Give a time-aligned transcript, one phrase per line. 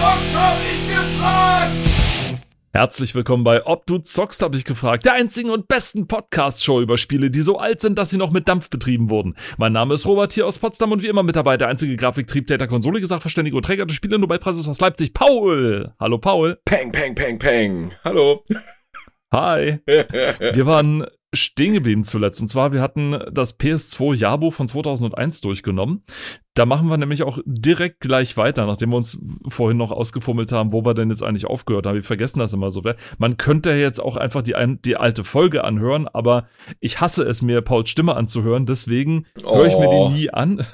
[0.00, 1.72] zockst, hab ich gefragt!
[2.72, 6.96] Herzlich willkommen bei Ob du zockst, habe ich gefragt, der einzigen und besten Podcast-Show über
[6.96, 9.36] Spiele, die so alt sind, dass sie noch mit Dampf betrieben wurden.
[9.58, 12.46] Mein Name ist Robert hier aus Potsdam und wie immer mit dabei der einzige Grafiktrieb,
[12.46, 15.92] Data, Konsole, Sachverständige und Träger des Spiele-Nobelpreises aus Leipzig, Paul.
[16.00, 16.58] Hallo Paul.
[16.64, 17.92] Peng, peng, peng, peng.
[18.02, 18.42] Hallo.
[19.32, 19.80] Hi.
[19.86, 22.40] Wir waren stehen geblieben zuletzt.
[22.40, 26.02] Und zwar, wir hatten das PS2 Jahrbuch von 2001 durchgenommen.
[26.54, 30.72] Da machen wir nämlich auch direkt gleich weiter, nachdem wir uns vorhin noch ausgefummelt haben,
[30.72, 31.94] wo wir denn jetzt eigentlich aufgehört haben.
[31.94, 32.82] Wir vergessen das immer so.
[33.18, 34.54] Man könnte jetzt auch einfach die,
[34.84, 36.48] die alte Folge anhören, aber
[36.80, 38.66] ich hasse es mir, Pauls Stimme anzuhören.
[38.66, 39.56] Deswegen oh.
[39.56, 40.10] höre ich mir die oh.
[40.10, 40.66] nie an.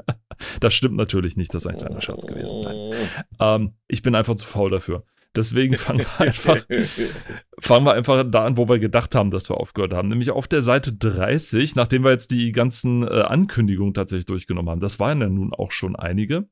[0.60, 2.60] das stimmt natürlich nicht, das ist ein kleiner Scherz gewesen.
[2.60, 2.92] Nein.
[3.40, 5.02] Ähm, ich bin einfach zu faul dafür.
[5.38, 6.66] Deswegen fangen wir einfach,
[7.60, 10.08] fangen wir einfach da an, wo wir gedacht haben, dass wir aufgehört haben.
[10.08, 14.80] Nämlich auf der Seite 30, nachdem wir jetzt die ganzen äh, Ankündigungen tatsächlich durchgenommen haben.
[14.80, 16.48] Das waren ja nun auch schon einige.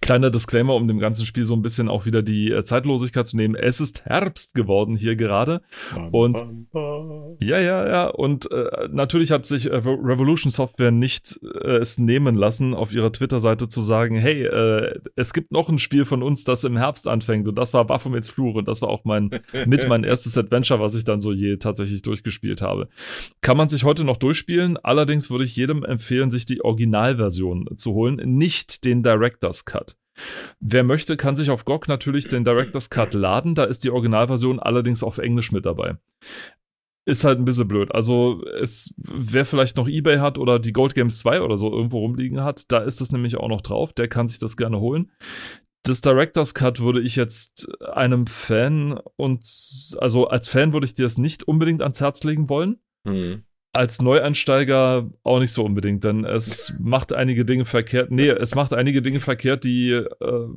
[0.00, 3.36] Kleiner Disclaimer, um dem ganzen Spiel so ein bisschen auch wieder die äh, Zeitlosigkeit zu
[3.36, 3.54] nehmen.
[3.54, 5.62] Es ist Herbst geworden hier gerade.
[6.10, 6.38] Und
[7.40, 8.06] ja, ja, ja.
[8.08, 13.12] Und äh, natürlich hat sich äh, Revolution Software nicht äh, es nehmen lassen, auf ihrer
[13.12, 17.06] Twitter-Seite zu sagen, hey, äh, es gibt noch ein Spiel von uns, das im Herbst
[17.08, 17.46] anfängt.
[17.46, 18.54] Und das war Baphomets Fluch.
[18.54, 19.30] Und das war auch mein
[19.66, 22.88] mit mein erstes Adventure, was ich dann so je tatsächlich durchgespielt habe.
[23.42, 24.78] Kann man sich heute noch durchspielen.
[24.78, 29.96] Allerdings würde ich jedem empfehlen, sich die Originalversion zu holen, nicht den Director Director's Cut.
[30.60, 33.54] Wer möchte, kann sich auf GOG natürlich den Director's Cut laden.
[33.54, 35.96] Da ist die Originalversion allerdings auf Englisch mit dabei.
[37.06, 37.92] Ist halt ein bisschen blöd.
[37.94, 42.00] Also, es, wer vielleicht noch Ebay hat oder die Gold Games 2 oder so irgendwo
[42.00, 43.92] rumliegen hat, da ist das nämlich auch noch drauf.
[43.94, 45.10] Der kann sich das gerne holen.
[45.82, 49.42] Das Director's Cut würde ich jetzt einem Fan und
[49.98, 52.80] also als Fan würde ich dir das nicht unbedingt ans Herz legen wollen.
[53.04, 58.10] Mhm als Neueinsteiger auch nicht so unbedingt, denn es macht einige Dinge verkehrt.
[58.10, 60.48] Nee, es macht einige Dinge verkehrt, die äh,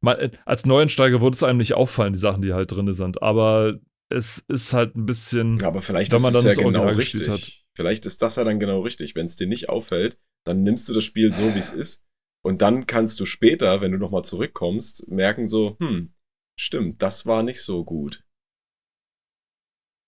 [0.00, 3.22] man, als Neueinsteiger würde es einem nicht auffallen, die Sachen, die halt drin sind.
[3.22, 5.56] Aber es ist halt ein bisschen.
[5.56, 7.28] Ja, aber vielleicht wenn man ist es ja genau richtig.
[7.28, 7.52] Hat.
[7.76, 9.14] Vielleicht ist das ja dann genau richtig.
[9.14, 12.04] Wenn es dir nicht auffällt, dann nimmst du das Spiel so, wie es ist.
[12.42, 16.14] Und dann kannst du später, wenn du nochmal zurückkommst, merken so, hm,
[16.58, 18.24] stimmt, das war nicht so gut.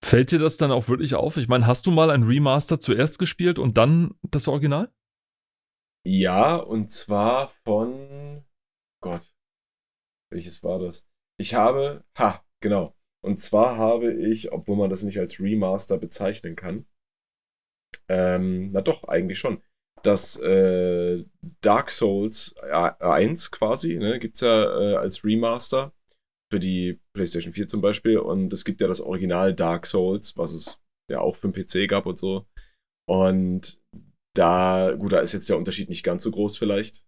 [0.03, 1.37] Fällt dir das dann auch wirklich auf?
[1.37, 4.91] Ich meine, hast du mal ein Remaster zuerst gespielt und dann das Original?
[6.05, 8.43] Ja, und zwar von
[9.01, 9.33] Gott.
[10.29, 11.07] Welches war das?
[11.39, 12.93] Ich habe, ha, genau.
[13.23, 16.85] Und zwar habe ich, obwohl man das nicht als Remaster bezeichnen kann,
[18.09, 19.63] ähm, na doch, eigentlich schon.
[20.03, 21.23] Das äh,
[21.61, 25.93] Dark Souls 1 quasi, ne, gibt's ja äh, als Remaster
[26.53, 28.19] für die PlayStation 4 zum Beispiel.
[28.19, 30.79] Und es gibt ja das Original Dark Souls, was es
[31.11, 32.45] ja auch für den PC gab und so.
[33.09, 33.81] Und
[34.37, 37.05] da, gut, da ist jetzt der Unterschied nicht ganz so groß vielleicht.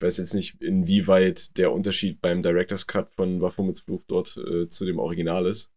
[0.00, 4.68] Ich weiß jetzt nicht, inwieweit der Unterschied beim Director's Cut von Baphomets Fluch dort äh,
[4.68, 5.72] zu dem Original ist.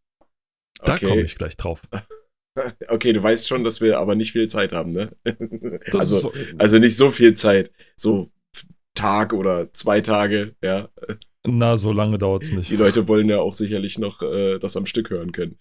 [0.79, 0.97] Okay.
[0.99, 1.83] Da komme ich gleich drauf.
[2.87, 5.15] okay, du weißt schon, dass wir aber nicht viel Zeit haben, ne?
[5.93, 7.71] also, so also nicht so viel Zeit.
[7.95, 8.31] So
[8.95, 10.89] Tag oder zwei Tage, ja.
[11.45, 12.69] Na, so lange dauert es nicht.
[12.69, 15.57] Die Leute wollen ja auch sicherlich noch äh, das am Stück hören können.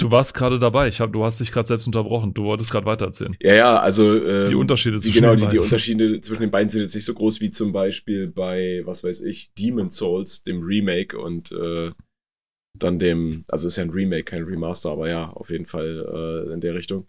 [0.00, 0.86] Du warst gerade dabei.
[0.86, 2.32] Ich hab, du hast dich gerade selbst unterbrochen.
[2.32, 3.36] Du wolltest gerade weitererzählen.
[3.40, 5.50] Ja, ja, also äh, die Unterschiede zwischen genau, den beiden.
[5.50, 8.82] Die, die Unterschiede zwischen den beiden sind jetzt nicht so groß wie zum Beispiel bei,
[8.84, 11.90] was weiß ich, Demon Souls, dem Remake und äh,
[12.78, 16.52] dann dem, also ist ja ein Remake, kein Remaster, aber ja, auf jeden Fall äh,
[16.52, 17.08] in der Richtung.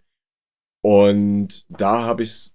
[0.82, 2.54] Und da habe ich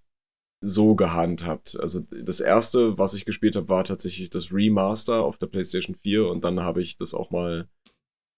[0.65, 1.79] so gehandhabt.
[1.79, 6.27] Also das erste, was ich gespielt habe, war tatsächlich das Remaster auf der PlayStation 4
[6.27, 7.69] und dann habe ich das auch mal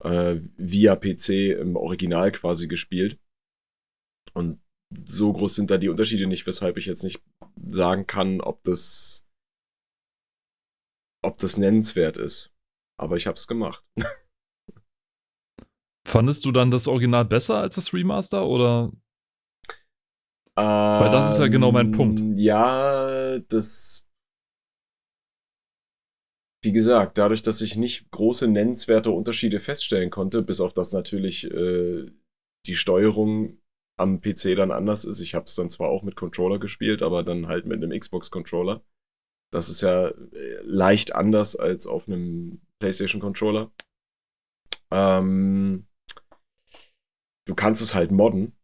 [0.03, 3.17] äh, via PC im Original quasi gespielt.
[4.33, 4.61] Und
[5.05, 7.21] so groß sind da die Unterschiede nicht, weshalb ich jetzt nicht
[7.69, 9.25] sagen kann, ob das
[11.25, 12.53] ob das nennenswert ist.
[12.99, 13.83] Aber ich habe es gemacht.
[16.07, 18.91] Fandest du dann das Original besser als das Remaster oder
[20.63, 22.19] weil das ist ja genau mein Punkt.
[22.19, 24.09] Ähm, ja, das.
[26.63, 31.49] Wie gesagt, dadurch, dass ich nicht große nennenswerte Unterschiede feststellen konnte, bis auf das natürlich
[31.51, 32.11] äh,
[32.65, 33.59] die Steuerung
[33.97, 35.19] am PC dann anders ist.
[35.19, 38.83] Ich habe es dann zwar auch mit Controller gespielt, aber dann halt mit einem Xbox-Controller.
[39.51, 43.71] Das ist ja äh, leicht anders als auf einem PlayStation-Controller.
[44.91, 45.87] Ähm,
[47.45, 48.56] du kannst es halt modden.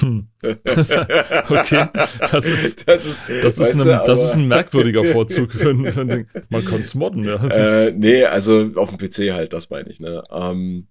[0.00, 0.28] Hm.
[0.42, 1.88] okay,
[2.32, 5.50] das ist, das ist, das ist, eine, das ist ein merkwürdiger Vorzug.
[5.58, 7.44] Wenn, wenn, man kann es modden, ja.
[7.48, 10.00] Äh, nee, also auf dem PC halt, das meine ich.
[10.00, 10.22] Ne?
[10.30, 10.88] Ähm,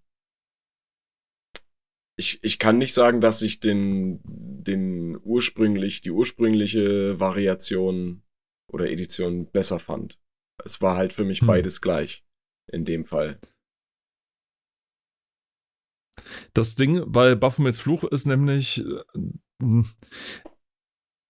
[2.19, 8.23] ich, ich kann nicht sagen, dass ich den, den ursprünglich, die ursprüngliche Variation
[8.71, 10.19] oder Edition besser fand.
[10.63, 11.47] Es war halt für mich hm.
[11.47, 12.25] beides gleich.
[12.69, 13.39] In dem Fall.
[16.53, 18.83] Das Ding bei Baphomets Fluch ist nämlich,
[19.61, 19.83] äh,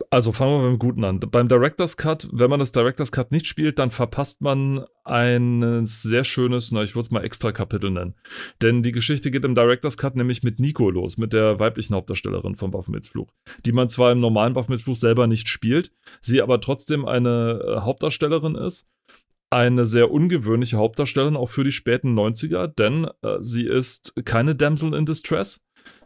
[0.10, 1.20] also fangen wir mit dem Guten an.
[1.20, 6.24] Beim Director's Cut, wenn man das Director's Cut nicht spielt, dann verpasst man ein sehr
[6.24, 8.16] schönes, na, ich würde es mal extra Kapitel nennen.
[8.62, 12.56] Denn die Geschichte geht im Director's Cut nämlich mit Nico los, mit der weiblichen Hauptdarstellerin
[12.56, 13.32] von Baphomets Fluch,
[13.66, 15.92] die man zwar im normalen Baphomets Fluch selber nicht spielt,
[16.22, 18.90] sie aber trotzdem eine äh, Hauptdarstellerin ist
[19.50, 24.94] eine sehr ungewöhnliche Hauptdarstellerin, auch für die späten 90er, denn äh, sie ist keine Damsel
[24.94, 25.62] in Distress,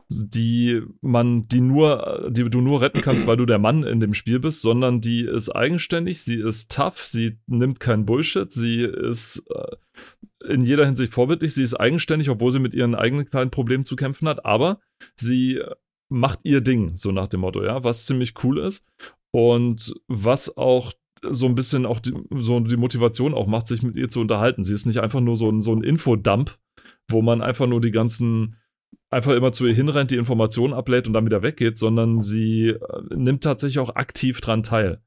[0.10, 4.14] die man, die nur, die du nur retten kannst, weil du der Mann in dem
[4.14, 9.46] Spiel bist, sondern die ist eigenständig, sie ist tough, sie nimmt kein Bullshit, sie ist
[9.50, 13.86] äh, in jeder Hinsicht vorbildlich, sie ist eigenständig, obwohl sie mit ihren eigenen kleinen Problemen
[13.86, 14.82] zu kämpfen hat, aber
[15.16, 15.62] sie
[16.10, 18.86] macht ihr Ding, so nach dem Motto, ja, was ziemlich cool ist.
[19.34, 20.92] Und was auch
[21.30, 24.64] so ein bisschen auch die, so die Motivation auch macht, sich mit ihr zu unterhalten.
[24.64, 26.58] Sie ist nicht einfach nur so ein, so ein Infodump,
[27.10, 28.58] wo man einfach nur die ganzen
[29.10, 33.16] einfach immer zu ihr hinrennt, die Informationen ablädt und dann wieder weggeht, sondern sie äh,
[33.16, 35.02] nimmt tatsächlich auch aktiv dran teil.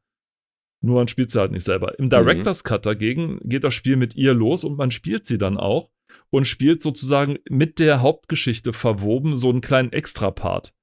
[0.82, 1.98] Nur man spielt sie halt nicht selber.
[1.98, 2.68] Im Director's mhm.
[2.68, 5.90] Cut dagegen geht das Spiel mit ihr los und man spielt sie dann auch
[6.30, 10.74] und spielt sozusagen mit der Hauptgeschichte verwoben so einen kleinen Extra-Part,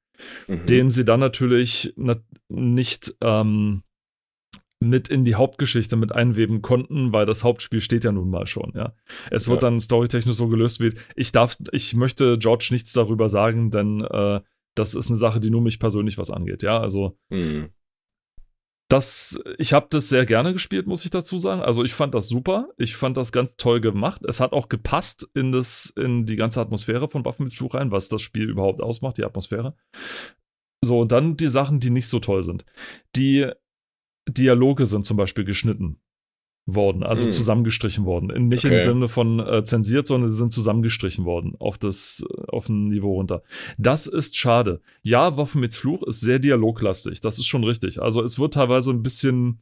[0.47, 0.65] mhm.
[0.65, 1.93] den sie dann natürlich
[2.49, 3.83] nicht ähm,
[4.81, 8.73] mit in die Hauptgeschichte mit einweben konnten, weil das Hauptspiel steht ja nun mal schon,
[8.75, 8.95] ja.
[9.29, 9.69] Es wird ja.
[9.69, 14.41] dann storytechnisch so gelöst wie, ich darf, ich möchte George nichts darüber sagen, denn äh,
[14.73, 16.79] das ist eine Sache, die nur mich persönlich was angeht, ja.
[16.79, 17.69] Also mhm.
[18.89, 21.61] das, ich habe das sehr gerne gespielt, muss ich dazu sagen.
[21.61, 24.23] Also ich fand das super, ich fand das ganz toll gemacht.
[24.27, 28.09] Es hat auch gepasst in das, in die ganze Atmosphäre von Waffen Fluch rein, was
[28.09, 29.75] das Spiel überhaupt ausmacht, die Atmosphäre.
[30.83, 32.65] So, und dann die Sachen, die nicht so toll sind.
[33.15, 33.47] Die
[34.33, 36.01] Dialoge sind zum Beispiel geschnitten
[36.65, 37.31] worden, also hm.
[37.31, 38.47] zusammengestrichen worden.
[38.47, 38.75] Nicht okay.
[38.75, 43.13] im Sinne von äh, zensiert, sondern sie sind zusammengestrichen worden auf das auf ein Niveau
[43.13, 43.41] runter.
[43.77, 44.81] Das ist schade.
[45.01, 48.01] Ja, Waffen mit Fluch ist sehr dialoglastig, das ist schon richtig.
[48.01, 49.61] Also es wird teilweise ein bisschen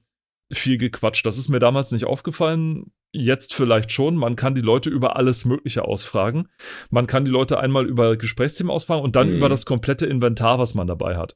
[0.51, 1.25] viel gequatscht.
[1.25, 2.91] Das ist mir damals nicht aufgefallen.
[3.11, 4.15] Jetzt vielleicht schon.
[4.15, 6.47] Man kann die Leute über alles Mögliche ausfragen.
[6.89, 9.37] Man kann die Leute einmal über Gesprächsthemen ausfragen und dann mhm.
[9.37, 11.35] über das komplette Inventar, was man dabei hat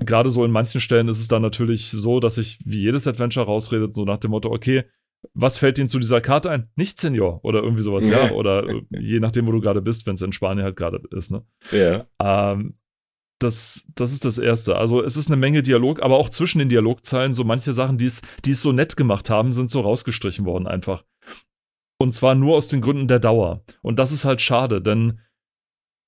[0.00, 3.46] gerade so in manchen Stellen ist es dann natürlich so, dass sich wie jedes Adventure
[3.46, 4.84] rausredet, so nach dem Motto, okay,
[5.32, 6.68] was fällt Ihnen zu dieser Karte ein?
[6.76, 8.32] Nicht Senior oder irgendwie sowas, ja.
[8.32, 11.30] Oder äh, je nachdem, wo du gerade bist, wenn es in Spanien halt gerade ist,
[11.30, 11.44] ne?
[11.72, 12.06] Ja.
[12.20, 12.74] Ähm,
[13.38, 14.76] das, das ist das Erste.
[14.76, 18.06] Also es ist eine Menge Dialog, aber auch zwischen den Dialogzeilen, so manche Sachen, die
[18.06, 21.04] es so nett gemacht haben, sind so rausgestrichen worden einfach.
[21.98, 23.64] Und zwar nur aus den Gründen der Dauer.
[23.82, 25.20] Und das ist halt schade, denn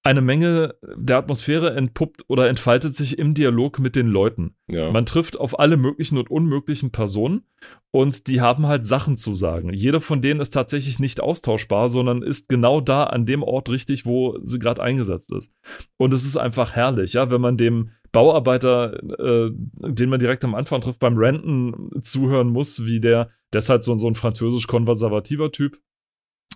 [0.06, 4.54] eine Menge der Atmosphäre entpuppt oder entfaltet sich im Dialog mit den Leuten.
[4.68, 4.92] Ja.
[4.92, 7.42] Man trifft auf alle möglichen und unmöglichen Personen
[7.90, 9.72] und die haben halt Sachen zu sagen.
[9.72, 14.06] Jeder von denen ist tatsächlich nicht austauschbar, sondern ist genau da an dem Ort richtig,
[14.06, 15.52] wo sie gerade eingesetzt ist.
[15.96, 20.54] Und es ist einfach herrlich, ja, wenn man dem Bauarbeiter, äh, den man direkt am
[20.54, 25.50] Anfang trifft, beim Renten zuhören muss, wie der, der ist halt so, so ein französisch-konservativer
[25.50, 25.80] Typ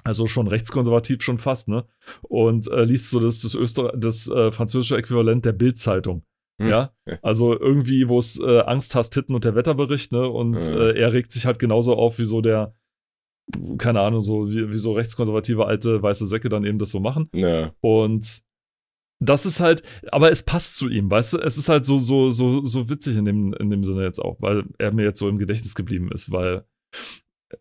[0.05, 1.85] also schon rechtskonservativ schon fast, ne?
[2.23, 6.25] Und äh, liest so das, das, Öster das äh, französische Äquivalent der Bild-Zeitung.
[6.61, 6.69] Hm.
[6.69, 6.93] Ja,
[7.23, 10.29] also irgendwie, wo es äh, Angst hast, Titten und der Wetterbericht, ne?
[10.29, 10.75] Und ja.
[10.75, 12.75] äh, er regt sich halt genauso auf, wie so der,
[13.79, 17.29] keine Ahnung, so wie, wie so rechtskonservative alte weiße Säcke dann eben das so machen.
[17.35, 17.73] Ja.
[17.81, 18.43] Und
[19.23, 21.39] das ist halt, aber es passt zu ihm, weißt du?
[21.39, 24.41] Es ist halt so, so, so, so witzig in dem, in dem Sinne jetzt auch,
[24.41, 26.65] weil er mir jetzt so im Gedächtnis geblieben ist, weil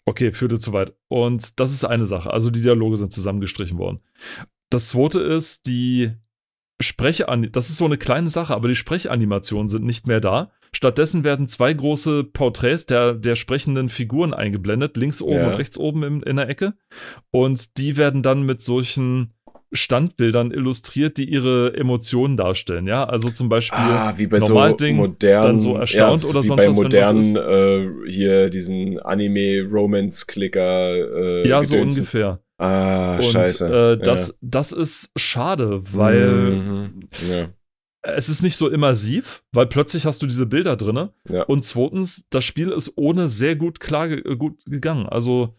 [0.06, 0.96] Okay, führte zu weit.
[1.08, 2.32] Und das ist eine Sache.
[2.32, 4.00] Also die Dialoge sind zusammengestrichen worden.
[4.70, 6.12] Das zweite ist, die
[6.82, 10.52] Sprechanimation, das ist so eine kleine Sache, aber die Sprechanimationen sind nicht mehr da.
[10.72, 15.48] Stattdessen werden zwei große Porträts der, der sprechenden Figuren eingeblendet, links oben ja.
[15.48, 16.76] und rechts oben in, in der Ecke.
[17.32, 19.34] Und die werden dann mit solchen
[19.72, 23.04] Standbildern illustriert, die ihre Emotionen darstellen, ja.
[23.04, 26.70] Also zum Beispiel ah, wie bei so modernen, dann so erstaunt ja, oder sonst bei
[26.70, 26.78] was.
[26.78, 30.94] modernen äh, hier diesen Anime-Romance-Clicker.
[30.96, 31.90] Äh, ja, gedönsen.
[31.90, 32.40] so ungefähr.
[32.58, 33.98] Ah, Und, scheiße.
[34.00, 34.34] Äh, das, ja.
[34.42, 37.10] das ist schade, weil mhm.
[37.30, 37.50] ja.
[38.02, 41.10] es ist nicht so immersiv, weil plötzlich hast du diese Bilder drin.
[41.30, 41.44] Ja.
[41.44, 45.08] Und zweitens, das Spiel ist ohne sehr gut klar ge gut gegangen.
[45.08, 45.56] Also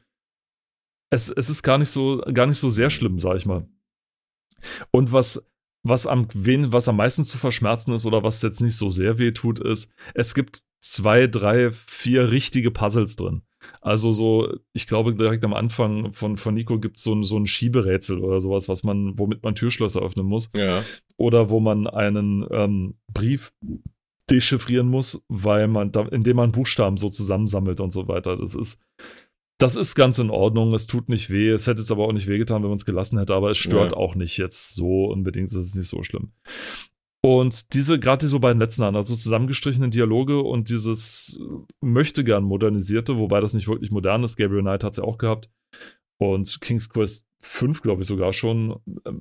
[1.11, 3.67] es, es ist gar nicht so, gar nicht so sehr schlimm, sag ich mal.
[4.91, 5.47] Und was,
[5.83, 9.19] was am, wen, was am meisten zu verschmerzen ist oder was jetzt nicht so sehr
[9.19, 13.43] weh tut, ist, es gibt zwei, drei, vier richtige Puzzles drin.
[13.83, 17.47] Also so, ich glaube, direkt am Anfang von, von Nico gibt es so, so ein
[17.47, 20.51] Schieberätsel oder sowas, was man, womit man Türschlösser öffnen muss.
[20.57, 20.83] Ja.
[21.17, 23.53] Oder wo man einen ähm, Brief
[24.31, 28.37] dechiffrieren muss, weil man da, indem man Buchstaben so zusammensammelt und so weiter.
[28.37, 28.81] Das ist,
[29.61, 30.75] das ist ganz in Ordnung.
[30.75, 31.51] Es tut nicht weh.
[31.51, 33.93] Es hätte jetzt aber auch nicht wehgetan, wenn man es gelassen hätte, aber es stört
[33.93, 33.97] Ja.
[33.99, 35.53] auch nicht jetzt so unbedingt.
[35.55, 36.33] Das ist nicht so schlimm.
[37.23, 41.39] Und diese, gerade diese beiden letzten an, also zusammengestrichenen Dialoge und dieses
[41.83, 44.37] möchte gern modernisierte, wobei das nicht wirklich modern ist.
[44.37, 45.51] Gabriel Knight hat es ja auch gehabt.
[46.19, 48.81] Und King's Quest 5, glaube ich, sogar schon.
[49.05, 49.21] Ähm,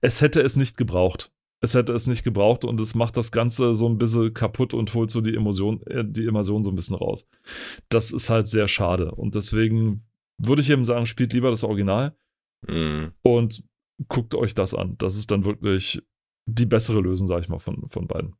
[0.00, 1.32] Es hätte es nicht gebraucht.
[1.66, 4.94] Es hätte es nicht gebraucht und es macht das Ganze so ein bisschen kaputt und
[4.94, 7.28] holt so die Emotion, äh, die Immersion so ein bisschen raus.
[7.88, 9.10] Das ist halt sehr schade.
[9.10, 10.06] Und deswegen
[10.38, 12.16] würde ich eben sagen, spielt lieber das Original
[12.68, 13.12] Mhm.
[13.22, 13.64] und
[14.08, 14.96] guckt euch das an.
[14.98, 16.00] Das ist dann wirklich
[16.46, 18.36] die bessere Lösung, sag ich mal, von, von beiden.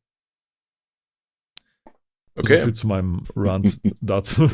[2.37, 2.59] Okay.
[2.59, 4.49] So viel zu meinem Rant dazu.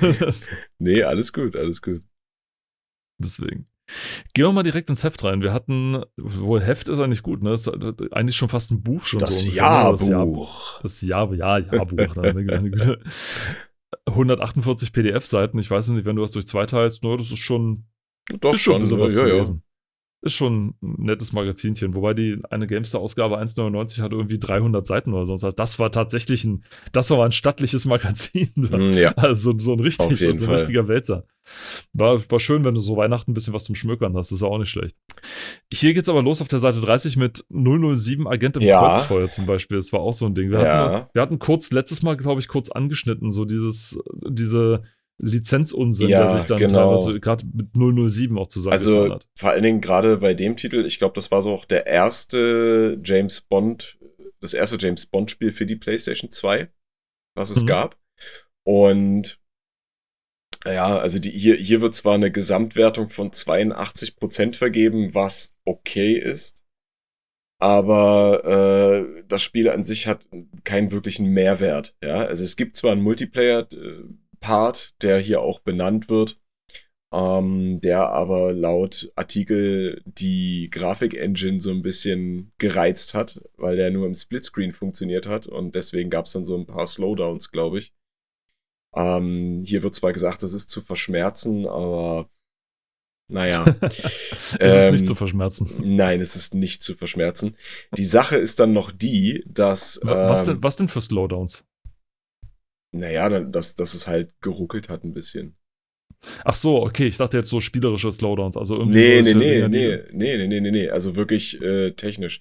[0.78, 2.02] Nee, alles gut, alles gut.
[3.18, 3.66] Deswegen.
[4.34, 5.42] Gehen wir mal direkt ins Heft rein.
[5.42, 7.50] Wir hatten, wohl Heft ist eigentlich gut, ne?
[7.50, 9.54] Das ist eigentlich schon fast ein Buch schon Das so ne?
[9.54, 10.80] Jahrbuch.
[10.82, 12.16] Das Jahr, ja, Jahrbuch.
[12.16, 12.32] ne?
[12.32, 12.98] Meine Güte.
[14.06, 15.58] 148 PDF-Seiten.
[15.58, 17.84] Ich weiß nicht, wenn du das durch zwei teilst, nur das ist schon,
[18.40, 19.38] Doch ist schon ein bisschen was ja, zu ja.
[19.38, 19.62] lesen.
[20.24, 21.94] Ist schon ein nettes Magazinchen.
[21.94, 25.56] Wobei die eine Gamester-Ausgabe 1,99 hatte irgendwie 300 Seiten oder sonst was.
[25.56, 26.62] Das war tatsächlich ein,
[26.92, 28.50] das war ein stattliches Magazin.
[28.56, 29.10] Mhm, ja.
[29.16, 30.54] Also so ein, richtig, so ein Fall.
[30.56, 31.24] richtiger Wälzer.
[31.92, 34.30] War, war schön, wenn du so Weihnachten ein bisschen was zum Schmökern hast.
[34.30, 34.96] Das ist auch nicht schlecht.
[35.72, 38.78] Hier geht's aber los auf der Seite 30 mit 007 Agent im Ja.
[38.78, 39.78] Kreuzfeuer zum Beispiel.
[39.78, 40.50] Das war auch so ein Ding.
[40.52, 40.92] Wir, Ja.
[40.92, 44.84] hatten, wir hatten kurz, letztes Mal, glaube ich, kurz angeschnitten, so dieses, diese
[45.18, 46.96] Lizenzunsinn, Ja, der sich dann genau.
[46.96, 49.28] teilweise gerade mit 007 auch zusammengetan Also hat.
[49.38, 53.00] vor allen Dingen gerade bei dem Titel, ich glaube, das war so auch der erste
[53.04, 53.98] James Bond,
[54.40, 56.68] das erste James Bond Spiel für die PlayStation 2,
[57.36, 57.66] was es Mhm.
[57.66, 57.98] gab.
[58.64, 59.38] Und
[60.64, 66.62] ja, also die, hier, hier wird zwar eine Gesamtwertung von 82% vergeben, was okay ist,
[67.60, 70.26] aber äh, das Spiel an sich hat
[70.64, 71.96] keinen wirklichen Mehrwert.
[72.02, 73.02] Ja, also es gibt zwar einen
[74.42, 76.38] Multiplayer-Part, der hier auch benannt wird,
[77.12, 84.06] ähm, der aber laut Artikel die Grafik-Engine so ein bisschen gereizt hat, weil der nur
[84.06, 87.92] im Splitscreen funktioniert hat und deswegen gab es dann so ein paar Slowdowns, glaube ich.
[88.94, 92.28] Ähm, hier wird zwar gesagt, das ist zu verschmerzen, aber
[93.30, 93.64] naja.
[93.80, 95.70] es ist Ähm, nicht zu verschmerzen.
[95.80, 97.56] Nein, es ist nicht zu verschmerzen.
[97.96, 100.00] Die Sache ist dann noch die, dass.
[100.02, 101.64] Wa- was, ähm, denn, was denn für Slowdowns?
[102.94, 105.56] Naja, dann- dass, dass es halt geruckelt hat ein bisschen.
[106.44, 108.56] Ach so, okay, ich dachte jetzt so spielerische Slowdowns.
[108.56, 109.78] Also irgendwie Nee, nee, nee, Dinger, die-
[110.12, 112.40] nee, nee, nee, nee, nee, nee, also wirklich äh, technisch.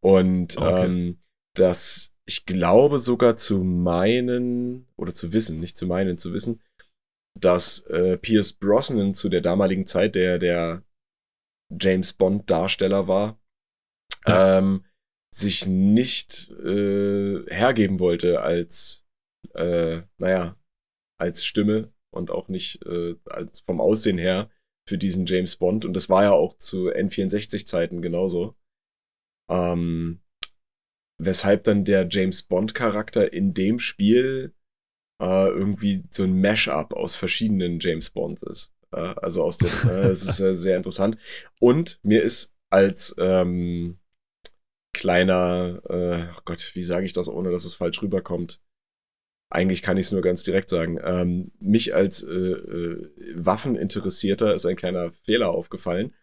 [0.00, 0.86] Und Okay.
[0.86, 1.20] ähm,
[1.54, 6.60] das, ich glaube sogar zu meinen, oder zu wissen, nicht zu meinen, zu wissen,
[7.38, 10.82] dass äh, Pierce Brosnan zu der damaligen Zeit, der der
[11.80, 13.38] James Bond Darsteller war,
[14.26, 14.84] ähm,
[15.32, 18.99] sich nicht äh, hergeben wollte als,
[19.54, 20.56] äh, naja,
[21.18, 24.50] als Stimme und auch nicht äh, als vom Aussehen her
[24.88, 25.84] für diesen James Bond.
[25.84, 28.56] Und das war ja auch zu N64-Zeiten genauso.
[29.50, 30.20] Ähm,
[31.18, 34.54] weshalb dann der James Bond-Charakter in dem Spiel
[35.20, 38.72] äh, irgendwie so ein Mash-up aus verschiedenen James Bonds ist.
[38.92, 41.18] Äh, also aus dem, äh, das ist äh, sehr interessant.
[41.60, 43.98] Und mir ist als ähm,
[44.94, 48.62] kleiner, äh, oh Gott, wie sage ich das, ohne dass es falsch rüberkommt?
[49.50, 50.98] Eigentlich kann ich es nur ganz direkt sagen.
[51.02, 56.14] Ähm, mich als äh, äh, Waffeninteressierter ist ein kleiner Fehler aufgefallen,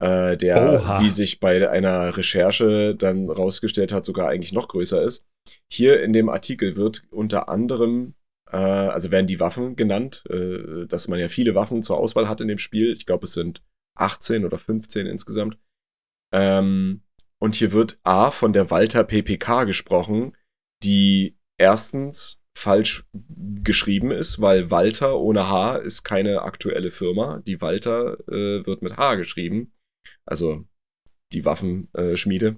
[0.00, 1.00] äh, der, Oha.
[1.00, 5.26] wie sich bei einer Recherche dann rausgestellt hat, sogar eigentlich noch größer ist.
[5.70, 8.14] Hier in dem Artikel wird unter anderem,
[8.50, 12.42] äh, also werden die Waffen genannt, äh, dass man ja viele Waffen zur Auswahl hat
[12.42, 12.92] in dem Spiel.
[12.92, 13.62] Ich glaube, es sind
[13.96, 15.58] 18 oder 15 insgesamt.
[16.34, 17.02] Ähm,
[17.40, 20.36] und hier wird A von der Walter PPK gesprochen,
[20.82, 23.04] die erstens falsch
[23.62, 27.40] geschrieben ist, weil Walter ohne H ist keine aktuelle Firma.
[27.46, 29.72] Die Walter äh, wird mit H geschrieben.
[30.26, 30.64] Also
[31.32, 32.16] die Waffenschmiede.
[32.16, 32.56] Schmiede.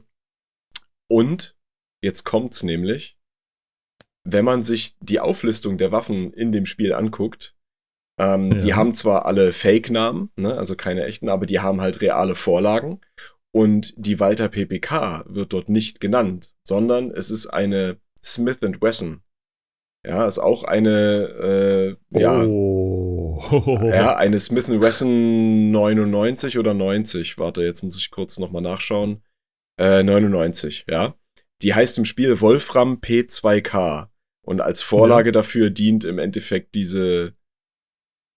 [1.10, 1.56] Und
[2.02, 3.18] jetzt kommt's nämlich,
[4.24, 7.56] wenn man sich die Auflistung der Waffen in dem Spiel anguckt,
[8.18, 8.58] ähm, Ja.
[8.58, 13.00] die haben zwar alle Fake-Namen, ne, also keine echten, aber die haben halt reale Vorlagen.
[13.52, 19.22] Und die Walter PPK wird dort nicht genannt, sondern es ist eine Smith Wesson.
[20.06, 23.42] Ja, ist auch eine, äh, ja, Oh.
[23.92, 27.38] ja, eine Smith Wesson 99 oder 90.
[27.38, 29.22] Warte, jetzt muss ich kurz nochmal nachschauen.
[29.78, 31.14] Äh, 99, ja.
[31.62, 34.08] Die heißt im Spiel Wolfram P2K.
[34.42, 37.34] Und als Vorlage dafür dient im Endeffekt diese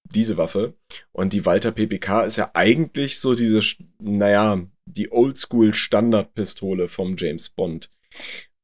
[0.06, 0.76] diese Waffe.
[1.12, 3.62] Und die Walter PPK ist ja eigentlich so diese,
[4.00, 7.90] naja, die Oldschool-Standardpistole vom James Bond.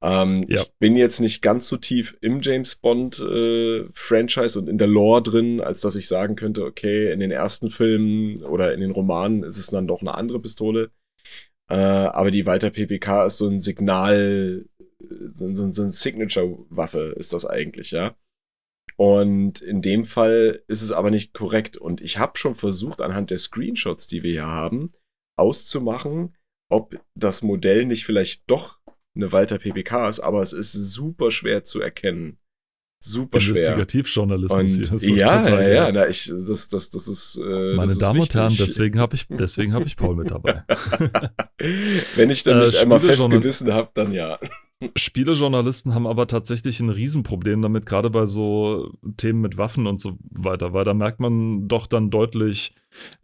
[0.01, 0.61] Ähm, ja.
[0.61, 4.87] Ich bin jetzt nicht ganz so tief im James Bond äh, Franchise und in der
[4.87, 8.91] Lore drin, als dass ich sagen könnte, okay, in den ersten Filmen oder in den
[8.91, 10.91] Romanen ist es dann doch eine andere Pistole.
[11.69, 14.65] Äh, aber die Walter PPK ist so ein Signal,
[15.27, 18.15] so, so, so ein Signature-Waffe ist das eigentlich, ja.
[18.95, 21.77] Und in dem Fall ist es aber nicht korrekt.
[21.77, 24.93] Und ich habe schon versucht, anhand der Screenshots, die wir hier haben,
[25.37, 26.35] auszumachen,
[26.69, 28.78] ob das Modell nicht vielleicht doch
[29.21, 32.37] eine Walter PPK ist, aber es ist super schwer zu erkennen.
[33.01, 33.55] Super schwer.
[33.55, 34.91] Investigativjournalismus.
[34.91, 37.37] Und, ja, ja, ja, na, ich, das, das, das ist.
[37.37, 40.31] Äh, Meine das Damen ist und Herren, deswegen habe ich, deswegen habe ich Paul mit
[40.31, 40.63] dabei.
[42.15, 44.37] Wenn ich dann äh, nicht einmal fest gewissen habe, dann ja.
[44.95, 50.17] Spielejournalisten haben aber tatsächlich ein Riesenproblem damit, gerade bei so Themen mit Waffen und so
[50.31, 52.73] weiter, weil da merkt man doch dann deutlich,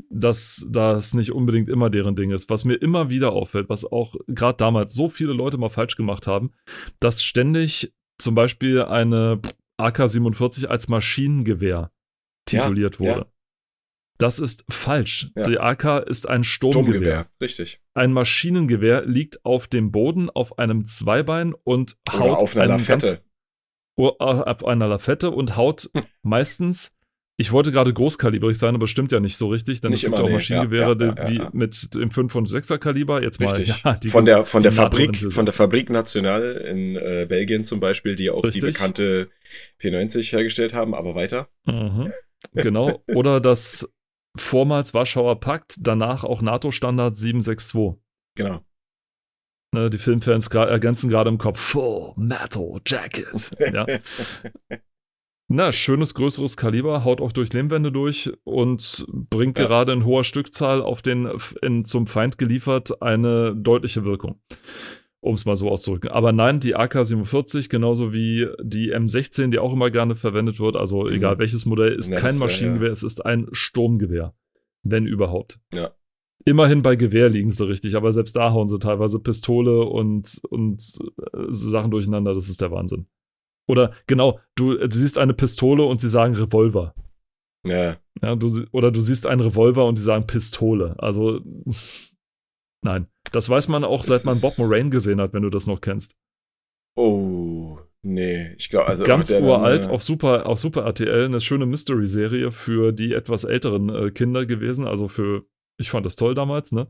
[0.10, 2.50] dass das nicht unbedingt immer deren Ding ist.
[2.50, 6.28] Was mir immer wieder auffällt, was auch gerade damals so viele Leute mal falsch gemacht
[6.28, 6.52] haben,
[7.00, 9.40] dass ständig zum Beispiel eine
[9.78, 11.92] AK-47 als Maschinengewehr
[12.46, 13.20] tituliert ja, wurde.
[13.20, 13.35] Ja.
[14.18, 15.32] Das ist falsch.
[15.36, 15.44] Ja.
[15.44, 16.84] Die AK ist ein Sturmgewehr.
[16.86, 17.28] Sturmgewehr.
[17.42, 17.82] Richtig.
[17.94, 23.08] Ein Maschinengewehr liegt auf dem Boden auf einem Zweibein und haut auf einer Lafette.
[23.08, 23.22] Ganz,
[23.98, 25.90] oh, auf einer Lafette und haut
[26.22, 26.96] meistens
[27.38, 30.18] ich wollte gerade großkalibrig sein, aber stimmt ja nicht so richtig, denn nicht es gibt
[30.18, 31.06] immer, auch Maschinengewehre nee.
[31.06, 33.22] ja, ja, wie mit dem 5 und 6er Kaliber.
[33.22, 33.84] Jetzt richtig.
[33.84, 37.82] mal ja, von der von der Fabrik von der Fabrik National in äh, Belgien zum
[37.82, 38.62] Beispiel, die auch richtig.
[38.62, 39.30] die bekannte
[39.82, 41.50] P90 hergestellt haben, aber weiter.
[41.66, 42.10] Mhm.
[42.54, 43.04] Genau.
[43.08, 43.92] Oder das
[44.36, 48.02] vormals Warschauer Pakt, danach auch NATO-Standard 762.
[48.36, 48.62] Genau.
[49.74, 53.52] Ne, die Filmfans ergänzen gerade im Kopf Full Metal Jacket.
[53.74, 53.86] Ja.
[55.48, 59.66] Na, schönes größeres Kaliber, haut auch durch Lehmwände durch und bringt ja.
[59.66, 61.30] gerade in hoher Stückzahl auf den
[61.62, 64.42] in, zum Feind geliefert eine deutliche Wirkung.
[65.26, 66.12] Um es mal so auszudrücken.
[66.12, 71.06] Aber nein, die AK-47, genauso wie die M16, die auch immer gerne verwendet wird, also
[71.06, 71.14] mhm.
[71.14, 72.94] egal welches Modell, ist Netz, kein Maschinengewehr, ja.
[72.94, 74.36] es ist ein Sturmgewehr.
[74.84, 75.60] Wenn überhaupt.
[75.74, 75.96] Ja.
[76.46, 81.00] Immerhin bei Gewehr liegen sie richtig, aber selbst da hauen sie teilweise Pistole und, und
[81.34, 83.08] äh, Sachen durcheinander, das ist der Wahnsinn.
[83.68, 86.94] Oder genau, du, du siehst eine Pistole und sie sagen Revolver.
[87.66, 87.98] Ja.
[88.22, 90.94] ja du, oder du siehst einen Revolver und die sagen Pistole.
[91.00, 91.42] Also,
[92.84, 93.08] nein.
[93.36, 96.16] Das weiß man auch, seit man Bob Moraine gesehen hat, wenn du das noch kennst.
[96.96, 98.54] Oh, nee.
[98.58, 99.04] Ich glaube, also.
[99.04, 104.12] Ganz uralt, auf Super, auf Super RTL, eine schöne Mystery-Serie für die etwas älteren äh,
[104.12, 104.88] Kinder gewesen.
[104.88, 105.46] Also für,
[105.78, 106.88] ich fand das toll damals, ne?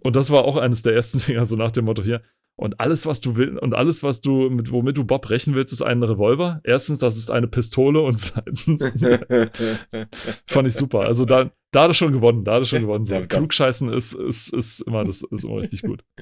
[0.00, 2.22] Und das war auch eines der ersten Dinger, so nach dem Motto hier,
[2.56, 5.72] und alles, was du willst, und alles, was du, mit, womit du Bob rächen willst,
[5.72, 6.60] ist ein Revolver.
[6.64, 8.92] Erstens, das ist eine Pistole und zweitens
[10.46, 11.00] fand ich super.
[11.00, 13.06] Also da, da hat er schon gewonnen, da hat er schon gewonnen.
[13.06, 16.04] So, Klugscheißen ist, ist, ist immer, das ist immer richtig gut.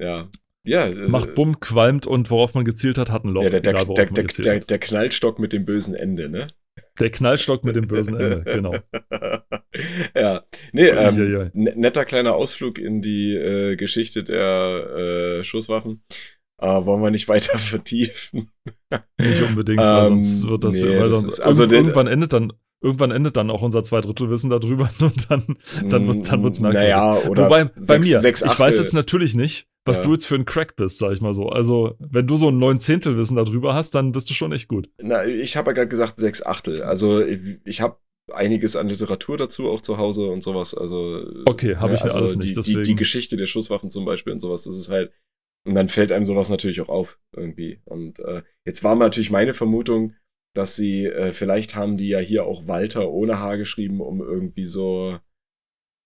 [0.00, 0.28] Ja.
[0.62, 3.42] Ja, äh, Macht Bumm, qualmt und worauf man gezielt hat, hat ein Loch.
[3.42, 6.46] Ja, der, der, der, der, Knallstock mit dem bösen Ende, ne?
[7.00, 8.74] Der Knallstock mit dem bösen Ende, genau.
[10.14, 16.02] ja, nee, ähm, netter kleiner Ausflug in die äh, Geschichte der äh, Schusswaffen.
[16.60, 18.50] Äh, wollen wir nicht weiter vertiefen.
[19.18, 23.10] nicht unbedingt, ähm, sonst wird das, nee, sonst, das also irgendwann den, endet dann irgendwann
[23.10, 25.56] endet dann auch unser Zweidrittelwissen darüber und dann,
[25.88, 26.90] dann, wird, dann wird's merkwürdig.
[26.90, 30.04] Naja, oder Wobei, sechs, bei mir, sechs ich weiß jetzt natürlich nicht, was ja.
[30.04, 31.48] du jetzt für ein Crack bist, sag ich mal so.
[31.48, 34.88] Also, wenn du so ein Neunzehntelwissen darüber hast, dann bist du schon echt gut.
[34.98, 36.82] Na, ich habe ja gerade gesagt sechs Achtel.
[36.82, 37.98] Also, ich, ich habe
[38.32, 40.74] einiges an Literatur dazu auch zu Hause und sowas.
[40.74, 42.50] Also, okay, habe ich ja also alles nicht.
[42.50, 42.82] Die, deswegen.
[42.82, 45.12] Die, die Geschichte der Schusswaffen zum Beispiel und sowas, das ist halt,
[45.66, 47.80] und dann fällt einem sowas natürlich auch auf irgendwie.
[47.84, 50.14] Und äh, jetzt war natürlich meine Vermutung,
[50.54, 54.64] dass sie, äh, vielleicht haben die ja hier auch Walter ohne H geschrieben, um irgendwie
[54.64, 55.18] so,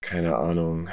[0.01, 0.89] keine Ahnung,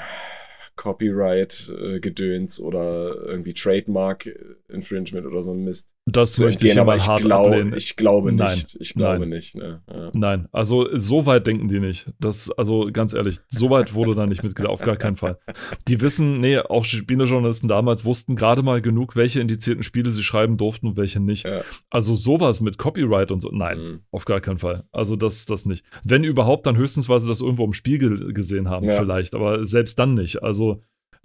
[0.81, 5.95] Copyright-Gedöns äh, oder irgendwie Trademark-Infringement oder so ein Mist.
[6.07, 7.75] Das möchte ich aber ich, hart glaub, ablehnen.
[7.75, 8.55] ich glaube Nein.
[8.55, 8.77] nicht.
[8.81, 9.29] Ich glaube Nein.
[9.29, 9.55] nicht.
[9.55, 9.83] Ne?
[9.89, 10.11] Ja.
[10.13, 12.11] Nein, also so weit denken die nicht.
[12.19, 15.39] Das, also ganz ehrlich, so weit wurde da nicht mitgedacht, auf gar keinen Fall.
[15.89, 20.57] Die wissen, nee, auch Spielejournalisten damals wussten gerade mal genug, welche indizierten Spiele sie schreiben
[20.57, 21.45] durften und welche nicht.
[21.45, 21.63] Ja.
[21.91, 24.01] Also sowas mit Copyright und so, nein, mhm.
[24.11, 24.85] auf gar keinen Fall.
[24.93, 25.85] Also das, das nicht.
[26.03, 28.97] Wenn überhaupt, dann höchstens, weil sie das irgendwo im Spiegel gesehen haben, ja.
[28.97, 30.43] vielleicht, aber selbst dann nicht.
[30.43, 30.83] Also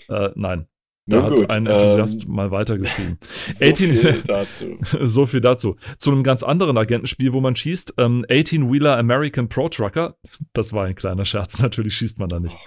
[0.10, 0.68] äh, nein.
[1.08, 3.20] Da hat gut, ein Enthusiast ähm, mal weitergeschrieben.
[3.52, 4.78] so 18, viel dazu.
[5.02, 5.76] so viel dazu.
[6.00, 7.94] Zu einem ganz anderen Agentenspiel, wo man schießt.
[8.00, 10.18] Ähm, 18-Wheeler American Pro Trucker.
[10.54, 11.60] Das war ein kleiner Scherz.
[11.62, 12.58] Natürlich schießt man da nicht.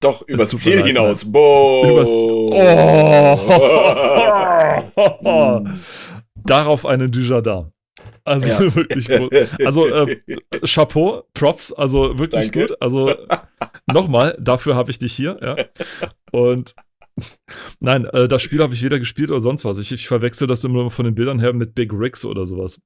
[0.00, 1.24] Doch, übers Ziel leid, hinaus.
[1.24, 1.32] Ne?
[1.32, 1.90] Boah.
[1.90, 2.08] Übers,
[5.24, 5.64] oh.
[6.44, 7.72] Darauf eine Dujardin.
[8.24, 8.60] Also Ja.
[8.76, 9.32] wirklich gut.
[9.64, 10.20] Also äh,
[10.64, 12.66] Chapeau, Props, also wirklich Danke.
[12.66, 12.80] gut.
[12.80, 13.12] Also
[13.92, 15.56] nochmal, dafür habe ich dich hier, ja.
[16.30, 16.74] Und
[17.80, 19.78] nein, äh, das Spiel habe ich weder gespielt oder sonst was.
[19.78, 22.80] Ich, ich verwechsel das immer von den Bildern her mit Big Rigs oder sowas.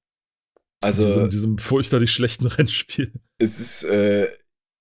[0.83, 3.13] Also, diesem, diesem fürchterlich schlechten Rennspiel.
[3.39, 4.29] es ist, äh,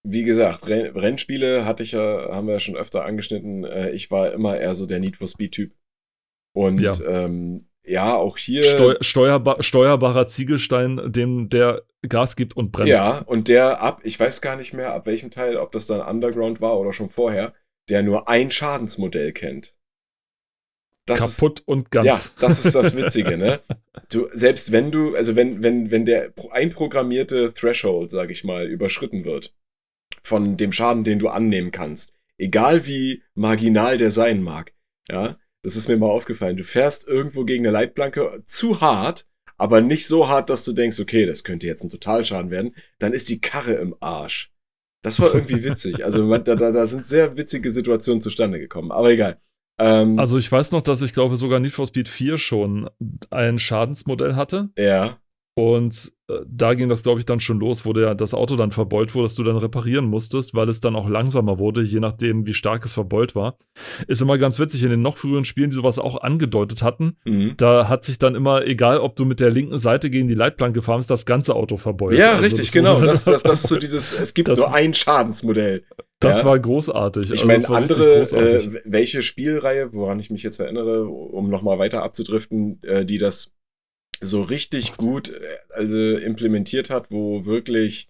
[0.04, 3.64] wie gesagt, Renn Rennspiele hatte ich ja, haben wir ja schon öfter angeschnitten.
[3.64, 5.74] Äh, ich war immer eher so der Need for Speed-Typ.
[6.54, 6.94] Und Ja.
[7.06, 8.64] ähm, ja, auch hier.
[8.64, 12.92] Steu steuerbar steuerbarer Ziegelstein, dem der Gas gibt und bremst.
[12.92, 16.02] Ja, und der ab, ich weiß gar nicht mehr, ab welchem Teil, ob das dann
[16.02, 17.54] Underground war oder schon vorher,
[17.90, 19.74] der nur ein Schadensmodell kennt.
[21.06, 22.08] Das ist, Kaputt und ganz.
[22.08, 23.62] Ja, das ist das Witzige, ne?
[24.10, 28.68] Du, selbst wenn du, also wenn, wenn, wenn der pro- einprogrammierte Threshold, sag ich mal,
[28.68, 29.56] überschritten wird,
[30.22, 34.74] von dem Schaden, den du annehmen kannst, egal wie marginal der sein mag,
[35.10, 36.58] ja, das ist mir mal aufgefallen.
[36.58, 41.00] Du fährst irgendwo gegen eine Leitplanke zu hart, aber nicht so hart, dass du denkst,
[41.00, 44.52] okay, das könnte jetzt ein Totalschaden werden, dann ist die Karre im Arsch.
[45.02, 46.06] Das war irgendwie witzig.
[46.06, 49.40] Also man, da, da, da sind sehr witzige Situationen zustande gekommen, aber egal.
[49.80, 52.90] Ähm, Also ich weiß noch, dass ich glaube sogar Need for Speed 4 schon
[53.30, 54.70] ein Schadensmodell hatte.
[54.78, 55.18] ja.
[55.54, 56.14] Und
[56.48, 59.26] da ging das, glaube ich, dann schon los, wo der, das Auto dann verbeult wurde,
[59.26, 62.86] dass du dann reparieren musstest, weil es dann auch langsamer wurde, je nachdem, wie stark
[62.86, 63.58] es verbeult war.
[64.08, 67.54] Ist immer ganz witzig, in den noch früheren Spielen, die sowas auch angedeutet hatten, Mhm.
[67.58, 70.80] da hat sich dann immer, egal ob du mit der linken Seite gegen die Leitplanke
[70.80, 72.18] gefahren bist, das ganze Auto verbeult.
[72.18, 73.00] Ja, Also richtig, das genau.
[73.02, 75.84] Das, das, das ist so dieses, es gibt Das- nur ein Schadensmodell.
[76.20, 76.46] Das ja.
[76.46, 77.26] war großartig.
[77.26, 81.80] Ich Also meine, richtig andere, äh, welche Spielreihe, woran ich mich jetzt erinnere, um nochmal
[81.80, 83.56] weiter abzudriften, äh, die das
[84.22, 88.10] so richtig gut äh, also implementiert hat, wo wirklich,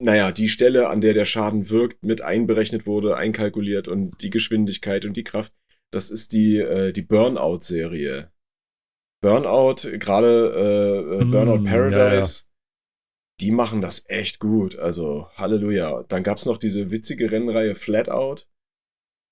[0.00, 5.04] naja, die Stelle, an der der Schaden wirkt, mit einberechnet wurde, einkalkuliert und die Geschwindigkeit
[5.04, 5.52] und die Kraft,
[5.90, 8.30] das ist die, äh, die Burnout-Serie.
[9.20, 12.44] Burnout, gerade äh, äh, Mm, Burnout ja, Paradise,
[13.40, 14.78] die machen das echt gut.
[14.78, 16.04] Also Halleluja.
[16.08, 18.44] Dann gab's noch diese witzige Rennreihe Flatout,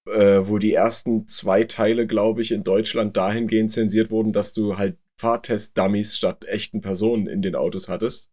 [0.08, 4.76] äh, wo die ersten zwei Teile, glaube ich, in Deutschland dahingehend zensiert wurden, dass du
[4.78, 8.33] halt Fahrtest-Dummies statt echten Personen in den Autos hattest.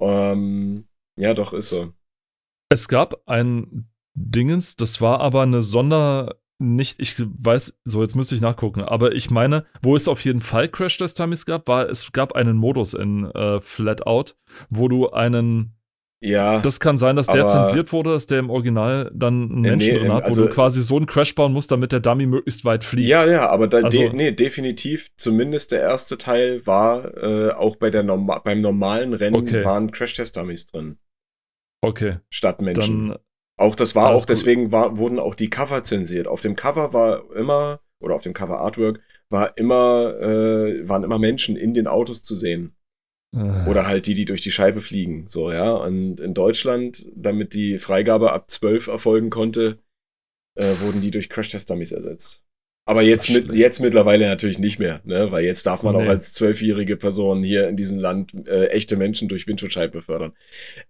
[0.00, 1.92] Ähm, ja, doch, ist so.
[2.68, 8.34] Es gab ein Dingens, das war aber eine Sonder, nicht, ich weiß, so jetzt müsste
[8.34, 11.88] ich nachgucken, aber ich meine, wo es auf jeden Fall Crash Test Dummies gab, war,
[11.88, 14.34] es gab einen Modus in äh, Flatout,
[14.70, 15.76] wo du einen,
[16.22, 19.70] Ja, das kann sein, dass der zensiert wurde, dass der im Original dann einen Äh,
[19.70, 22.00] Menschen nee, drin hat, also- wo du quasi so einen Crash bauen musst, damit der
[22.00, 23.06] Dummy möglichst weit fliegt.
[23.08, 27.76] ja, ja, aber da, Also- de, nee, definitiv, zumindest der erste Teil war äh, auch
[27.76, 29.62] bei der Norma beim normalen Rennen Okay.
[29.64, 30.96] waren Crash-Test-Dummies drin,
[31.84, 33.08] Okay, statt Menschen.
[33.08, 33.18] dann,
[33.58, 36.26] Auch das war auch, deswegen war, wurden auch die Cover zensiert.
[36.26, 41.18] Auf dem Cover war immer, oder auf dem Cover Artwork, war immer, äh, waren immer
[41.18, 42.74] Menschen in den Autos zu sehen.
[43.34, 45.28] Äh, Oder halt die, die durch die Scheibe fliegen.
[45.28, 45.72] So, ja.
[45.72, 49.78] Und in Deutschland, damit die Freigabe ab 12 erfolgen konnte,
[50.54, 52.45] äh, wurden die durch Crash-Test-Dummies ersetzt.
[52.88, 55.32] Aber jetzt, mit, jetzt mittlerweile natürlich nicht mehr, ne?
[55.32, 56.04] Weil jetzt darf man Nee.
[56.04, 60.32] auch als zwölfjährige Person hier in diesem Land äh, echte Menschen durch Windschutzscheibe befördern.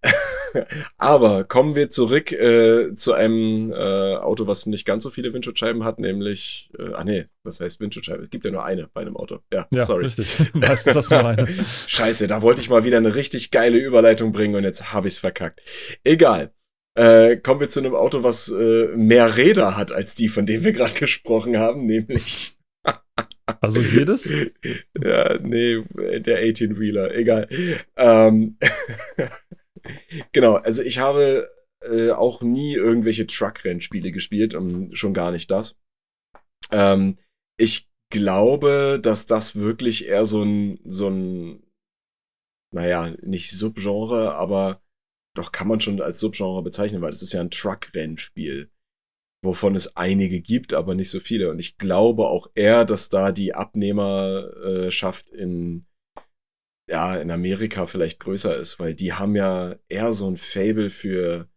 [0.98, 5.84] Aber kommen wir zurück äh, zu einem äh, Auto, was nicht ganz so viele Windschutzscheiben
[5.84, 8.24] hat, nämlich, äh, ah nee, was heißt Windschutzscheibe?
[8.24, 9.38] Es gibt ja nur eine bei einem Auto.
[9.52, 10.04] Ja, ja, sorry.
[10.04, 10.50] richtig.
[10.54, 11.48] Meistens hast du nur eine.
[11.86, 15.18] Scheiße, da wollte ich mal wieder eine richtig geile Überleitung bringen und jetzt habe ich's
[15.18, 15.62] verkackt.
[16.04, 16.52] Egal.
[16.96, 20.64] Äh, kommen wir zu einem Auto, was äh, mehr Räder hat als die, von denen
[20.64, 22.56] wir gerade gesprochen haben, nämlich
[23.60, 24.28] Also jedes?
[25.00, 25.82] ja, nee,
[26.20, 27.48] der 18-Wheeler, egal.
[27.96, 28.58] Ähm,
[30.32, 31.48] genau, also ich habe
[31.82, 35.78] äh, auch nie irgendwelche Truck-Rennspiele gespielt und schon gar nicht das.
[36.72, 37.16] Ähm,
[37.56, 41.62] ich glaube, dass das wirklich eher so ein, so ein,
[42.74, 44.82] naja, nicht Subgenre, aber
[45.38, 48.70] doch kann man schon als Subgenre bezeichnen, weil das ist ja ein Truck-Rennspiel,
[49.44, 51.50] wovon es einige gibt, aber nicht so viele.
[51.50, 55.86] Und ich glaube auch eher, dass da die Abnehmerschaft in,
[56.90, 61.48] ja, in Amerika vielleicht größer ist, weil die haben ja eher so ein Fable für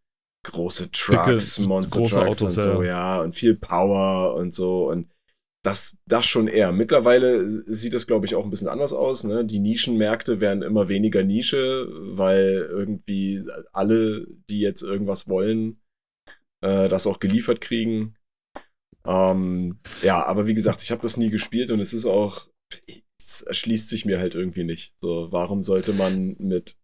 [0.45, 2.89] große Trucks, Dicke, Monster große Trucks Autos, und so, ja.
[3.17, 5.11] ja, und viel Power und so und
[5.63, 6.71] das, das schon eher.
[6.71, 9.23] Mittlerweile sieht das, glaube ich, auch ein bisschen anders aus.
[9.23, 9.45] Ne?
[9.45, 13.43] Die Nischenmärkte werden immer weniger Nische, weil irgendwie
[13.73, 15.81] alle, die jetzt irgendwas wollen,
[16.61, 18.15] äh, das auch geliefert kriegen.
[19.05, 22.47] Ähm, ja, aber wie gesagt, ich habe das nie gespielt und es ist auch,
[23.19, 24.93] es erschließt sich mir halt irgendwie nicht.
[24.99, 26.77] So, warum sollte man mit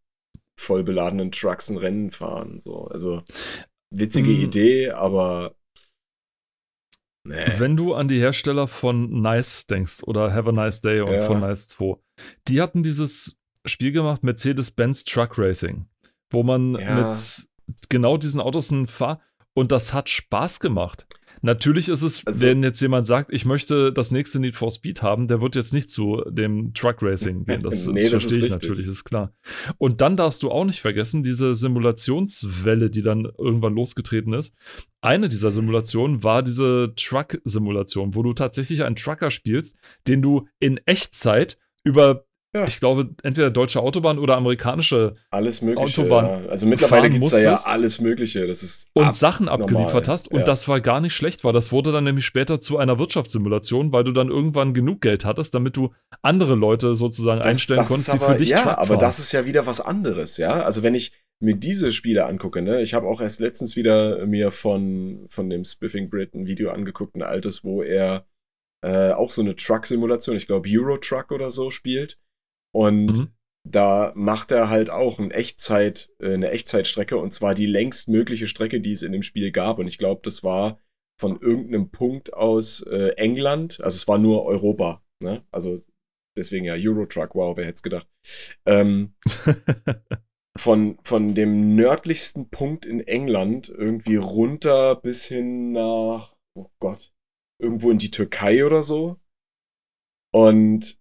[0.60, 2.60] voll beladenen Trucks ein Rennen fahren?
[2.60, 3.24] So, also
[3.94, 4.42] witzige Mm.
[4.42, 5.56] Idee, aber
[7.26, 7.54] nee.
[7.58, 11.22] Wenn du an die Hersteller von Nice denkst oder Have a Nice Day und Ja.
[11.22, 11.98] von Nice 2,
[12.48, 15.88] die hatten dieses Spiel gemacht, Mercedes-Benz Truck Racing,
[16.32, 17.10] wo man Ja.
[17.10, 17.48] mit
[17.90, 19.22] genau diesen Autos fahrt
[19.54, 21.08] und das hat Spaß gemacht.
[21.42, 25.02] Natürlich ist es, Also- wenn jetzt jemand sagt, ich möchte das nächste Need for Speed
[25.04, 27.62] haben, der wird jetzt nicht zu dem Truck Racing gehen.
[27.62, 28.70] Das, Nee, das das verstehe ist ich richtig.
[28.70, 29.34] natürlich, ist klar.
[29.78, 34.56] Und dann darfst du auch nicht vergessen, diese Simulationswelle, die dann irgendwann losgetreten ist.
[35.06, 39.76] Eine dieser Simulationen war diese Truck-Simulation, wo du tatsächlich einen Trucker spielst,
[40.08, 42.66] den du in Echtzeit über, Ja.
[42.66, 46.02] ich glaube, entweder deutsche Autobahn oder amerikanische Alles Mögliche.
[46.02, 46.50] Autobahn ja.
[46.50, 48.48] Also mittlerweile gibt es da ja alles Mögliche.
[48.48, 50.30] Das ist und Sachen normal, abgeliefert hast.
[50.32, 50.46] Und ja.
[50.46, 54.06] das war gar nicht schlecht, weil das wurde dann nämlich später zu einer Wirtschaftssimulation, weil
[54.06, 58.08] du dann irgendwann genug Geld hattest, damit du andere Leute sozusagen das, einstellen das konntest,
[58.10, 59.00] ist die aber, für dich Ja, Truck aber fahren.
[59.00, 60.64] das ist ja wieder was anderes, ja.
[60.64, 64.52] Also wenn ich mir diese Spiele angucke, ne, ich habe auch erst letztens wieder mir
[64.52, 68.26] von, von dem Spiffing Brit ein Video angeguckt, ein altes, wo er
[68.84, 72.20] äh, auch so eine Truck-Simulation, ich glaube Euro Truck oder so spielt.
[72.74, 73.28] Und Mhm.
[73.68, 78.82] da macht er halt auch ein Echtzeit, äh, eine Echtzeitstrecke und zwar die längstmögliche Strecke,
[78.82, 79.80] die es in dem Spiel gab.
[79.80, 80.80] Und ich glaube, das war
[81.20, 85.44] von irgendeinem Punkt aus äh, England, also es war nur Europa, ne?
[85.52, 85.84] Also
[86.38, 88.08] deswegen ja Eurotruck, wow, wer hätte es gedacht.
[88.66, 89.16] Ähm,
[90.58, 97.14] von, von dem nördlichsten Punkt in England irgendwie runter bis hin nach, oh Gott,
[97.62, 99.20] irgendwo in die Türkei oder so.
[100.34, 101.00] Und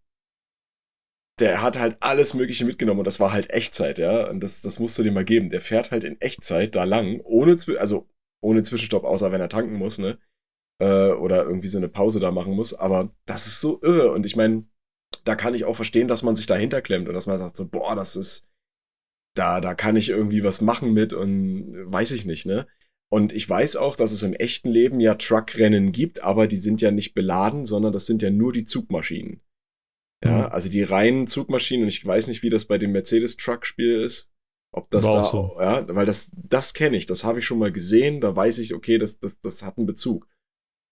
[1.41, 4.29] der hat halt alles Mögliche mitgenommen und das war halt Echtzeit, ja.
[4.29, 5.49] Und das, das musst du dir mal geben.
[5.49, 8.09] Der fährt halt in Echtzeit da lang, ohne, also
[8.41, 10.19] ohne Zwischenstopp, außer wenn er tanken muss, ne?
[10.81, 12.75] Äh, oder irgendwie so eine Pause da machen muss.
[12.75, 14.13] Aber das ist so irre.
[14.13, 14.67] Und ich meine,
[15.25, 17.67] da kann ich auch verstehen, dass man sich dahinter klemmt und dass man sagt so,
[17.69, 18.49] boah, das ist,
[19.35, 22.67] da, da kann ich irgendwie was machen mit und weiß ich nicht, ne?
[23.11, 26.81] Und ich weiß auch, dass es im echten Leben ja Truckrennen gibt, aber die sind
[26.81, 29.41] ja nicht beladen, sondern das sind ja nur die Zugmaschinen.
[30.25, 30.53] Ja, Mhm.
[30.53, 34.31] also die reinen Zugmaschinen und ich weiß nicht, wie das bei dem Mercedes-Truck-Spiel ist.
[34.73, 35.57] Ob das War da, auch so.
[35.61, 38.75] ja, weil das, das kenne ich, das habe ich schon mal gesehen, da weiß ich,
[38.75, 40.27] okay, das, das, das hat einen Bezug.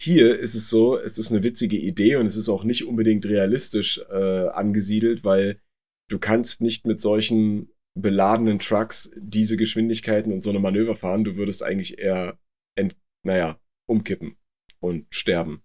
[0.01, 3.27] Hier ist es so, es ist eine witzige Idee und es ist auch nicht unbedingt
[3.27, 5.61] realistisch äh, angesiedelt, weil
[6.09, 11.25] du kannst nicht mit solchen beladenen Trucks diese Geschwindigkeiten und so eine Manöver fahren.
[11.25, 12.39] Du würdest eigentlich eher,
[12.75, 14.37] ent, naja, umkippen
[14.81, 15.63] und sterben.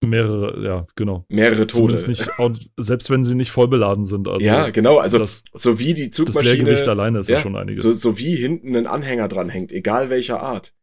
[0.00, 1.24] Mehrere, ja, genau.
[1.28, 1.94] Mehrere Tode.
[2.06, 2.28] Nicht,
[2.76, 4.28] selbst wenn sie nicht voll beladen sind.
[4.28, 4.98] Also ja, genau.
[4.98, 7.82] Also das, so wie die das Zugmaschine, Leergewicht alleine ist ja, ja, schon einiges.
[7.82, 10.74] so, so wie hinten ein Anhänger dran hängt, egal welcher Art,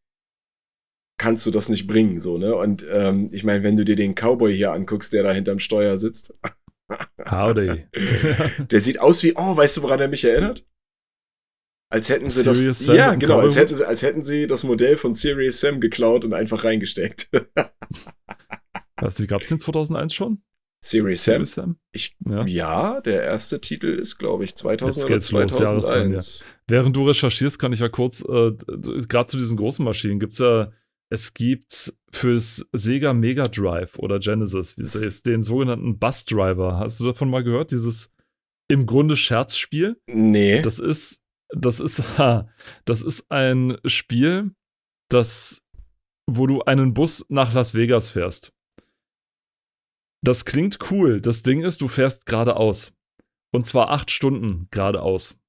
[1.17, 2.55] kannst du das nicht bringen, so ne.
[2.55, 5.97] Und ähm, ich meine, wenn du dir den Cowboy hier anguckst, der da hinterm Steuer
[5.97, 6.33] sitzt,
[7.29, 7.87] Howdy.
[8.71, 10.65] der sieht aus wie, oh, weißt du, woran er mich erinnert?
[11.89, 14.63] Als hätten sie Serious das, Sam ja, genau, als hätten sie, als hätten sie das
[14.63, 17.29] Modell von Serious Sam geklaut und einfach reingesteckt.
[18.95, 20.41] Gab es den 2001 schon?
[20.83, 21.33] Serious Sam?
[21.33, 21.75] Serious Sam?
[21.91, 22.45] Ich, Ja.
[22.45, 23.01] ja.
[23.01, 26.45] der erste Titel ist, glaube ich, 2000 Jetzt oder geht's los, Jahreszahlen, 2001.
[26.67, 28.51] Während du recherchierst, kann ich ja kurz, äh,
[29.07, 30.71] gerade zu diesen großen Maschinen gibt es ja,
[31.11, 36.79] es gibt fürs Sega Mega Drive oder Genesis, wie es ist, den sogenannten Bus Driver.
[36.79, 37.71] Hast du davon mal gehört?
[37.71, 38.13] Dieses
[38.69, 40.01] im Grunde Scherzspiel?
[40.07, 40.61] Nee.
[40.61, 42.49] Das ist, das ist, ha,
[42.85, 44.55] das ist ein Spiel,
[45.09, 45.61] das,
[46.27, 48.53] wo du einen Bus nach Las Vegas fährst.
[50.23, 51.19] Das klingt cool.
[51.19, 52.95] Das Ding ist, du fährst geradeaus.
[53.53, 55.41] Und zwar acht Stunden geradeaus.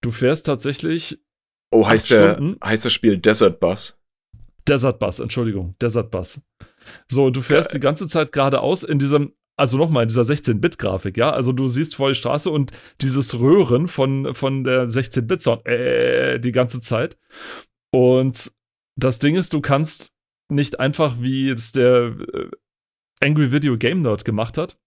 [0.00, 1.22] Du fährst tatsächlich
[1.70, 2.58] oh, heißt, der, Stunden.
[2.64, 4.00] heißt das Spiel Desert Bus?
[4.68, 6.42] Desert Bus, Entschuldigung, Desert Bus.
[7.08, 7.80] So, du fährst Geil.
[7.80, 11.30] die ganze Zeit geradeaus in diesem, also nochmal, in dieser 16-Bit-Grafik, ja.
[11.30, 16.52] Also du siehst vor die Straße und dieses Röhren von, von der 16-Bit-Sound, äh, die
[16.52, 17.18] ganze Zeit.
[17.92, 18.52] Und
[18.96, 20.12] das Ding ist, du kannst
[20.48, 22.50] nicht einfach, wie es der äh,
[23.20, 24.78] Angry Video Game Nerd gemacht hat,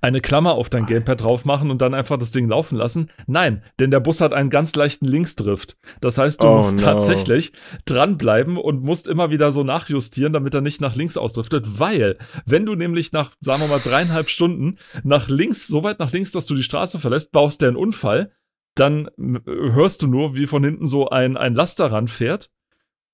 [0.00, 3.10] eine Klammer auf dein Gamepad drauf machen und dann einfach das Ding laufen lassen.
[3.26, 5.76] Nein, denn der Bus hat einen ganz leichten Linksdrift.
[6.00, 6.82] Das heißt, du Oh musst no.
[6.82, 7.52] tatsächlich
[7.84, 12.66] dranbleiben und musst immer wieder so nachjustieren, damit er nicht nach links ausdriftet, weil, wenn
[12.66, 16.46] du nämlich nach, sagen wir mal, dreieinhalb Stunden nach links, so weit nach links, dass
[16.46, 18.32] du die Straße verlässt, baust der einen Unfall,
[18.76, 22.50] dann m- hörst du nur, wie von hinten so ein, ein Laster ranfährt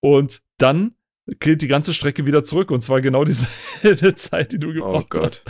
[0.00, 0.94] und dann
[1.38, 3.24] geht die ganze Strecke wieder zurück und zwar genau
[3.83, 5.24] dieselbe Zeit, die du gebraucht Oh Gott.
[5.24, 5.44] hast.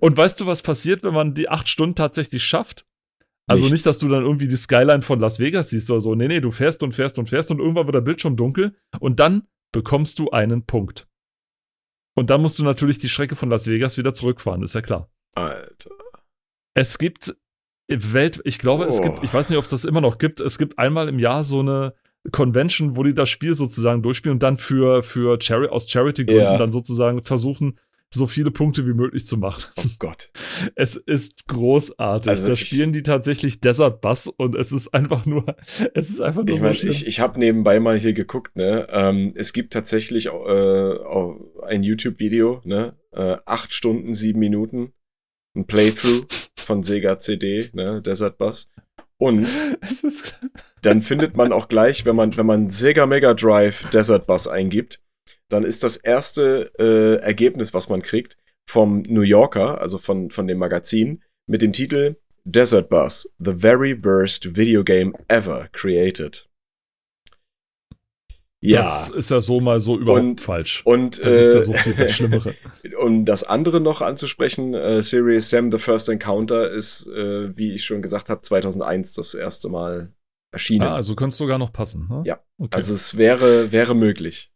[0.00, 2.86] Und weißt du, was passiert, wenn man die acht Stunden tatsächlich schafft?
[3.46, 3.72] Also Nichts.
[3.72, 6.14] nicht, dass du dann irgendwie die Skyline von Las Vegas siehst oder so.
[6.14, 9.20] Nee, nee, du fährst und fährst und fährst und irgendwann wird der Bildschirm dunkel und
[9.20, 11.06] dann bekommst du einen Punkt.
[12.16, 15.10] Und dann musst du natürlich die Strecke von Las Vegas wieder zurückfahren, ist ja klar.
[15.34, 15.90] Alter.
[16.74, 17.36] Es gibt
[17.88, 19.02] Welt, ich glaube, es Oh.
[19.02, 21.44] gibt, ich weiß nicht, ob es das immer noch gibt, es gibt einmal im Jahr
[21.44, 21.94] so eine
[22.32, 26.56] Convention, wo die das Spiel sozusagen durchspielen und dann für, für Chari aus Charity-Gründen Ja.
[26.56, 27.78] dann sozusagen versuchen,
[28.14, 29.64] so viele Punkte wie möglich zu machen.
[29.76, 30.30] Oh Gott.
[30.76, 32.28] Es ist großartig.
[32.30, 35.44] Also da spielen die tatsächlich Desert Bus und es ist einfach nur,
[35.94, 36.90] es ist einfach nur Ich so schlimm.
[36.90, 38.86] ich, ich habe nebenbei mal hier geguckt, ne?
[38.90, 40.94] Ähm, es gibt tatsächlich äh,
[41.66, 42.96] ein YouTube-Video, ne?
[43.12, 44.92] Äh, acht Stunden, sieben Minuten.
[45.56, 46.26] Ein Playthrough
[46.58, 48.00] von Sega CD, ne?
[48.02, 48.70] Desert Bus.
[49.18, 49.46] Und
[50.82, 55.00] dann findet man auch gleich, wenn man, wenn man Sega Mega Drive Desert Bus eingibt,
[55.50, 58.36] dann ist das erste äh, Ergebnis, was man kriegt,
[58.68, 64.02] vom New Yorker, also von, von dem Magazin, mit dem Titel Desert Bus, the very
[64.04, 66.48] worst video game ever created.
[68.60, 70.80] Ja, Das ist ja so mal so überhaupt Und- falsch.
[70.86, 72.54] und Da äh, ja so viel Schlimmere.
[72.98, 77.84] um das andere noch anzusprechen, äh, Serious Sam The First Encounter ist, äh, wie ich
[77.84, 80.12] schon gesagt habe, 2001 das erste Mal
[80.50, 80.86] erschienen.
[80.86, 82.08] Ah, also könnte es sogar noch passen.
[82.08, 82.22] Ne?
[82.24, 82.40] Ja.
[82.56, 82.74] Okay.
[82.74, 84.50] Also es wäre, wäre möglich.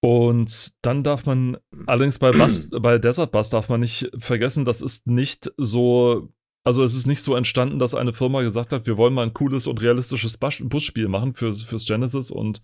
[0.00, 1.56] Und dann darf man,
[1.86, 6.32] allerdings bei, Bus, bei Desert Bus darf man nicht vergessen, das ist nicht so,
[6.64, 9.34] also es ist nicht so entstanden, dass eine Firma gesagt hat, wir wollen mal ein
[9.34, 12.62] cooles und realistisches Bus- Busspiel machen fürs, fürs Genesis und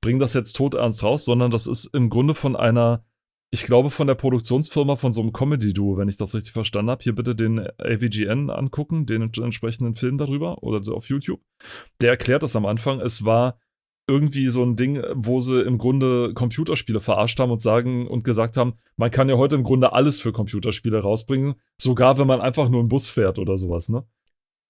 [0.00, 3.04] bringen das jetzt todernst raus, sondern das ist im Grunde von einer,
[3.52, 7.02] ich glaube von der Produktionsfirma von so einem Comedy-Duo, wenn ich das richtig verstanden habe.
[7.02, 11.40] Hier bitte den AVGN angucken, den entsprechenden Film darüber oder auf YouTube.
[12.00, 13.00] Der erklärt das am Anfang.
[13.00, 13.58] Es war
[14.10, 18.56] irgendwie so ein Ding, wo sie im Grunde Computerspiele verarscht haben und sagen und gesagt
[18.56, 22.68] haben, man kann ja heute im Grunde alles für Computerspiele rausbringen, sogar wenn man einfach
[22.68, 24.04] nur einen Bus fährt oder sowas, ne?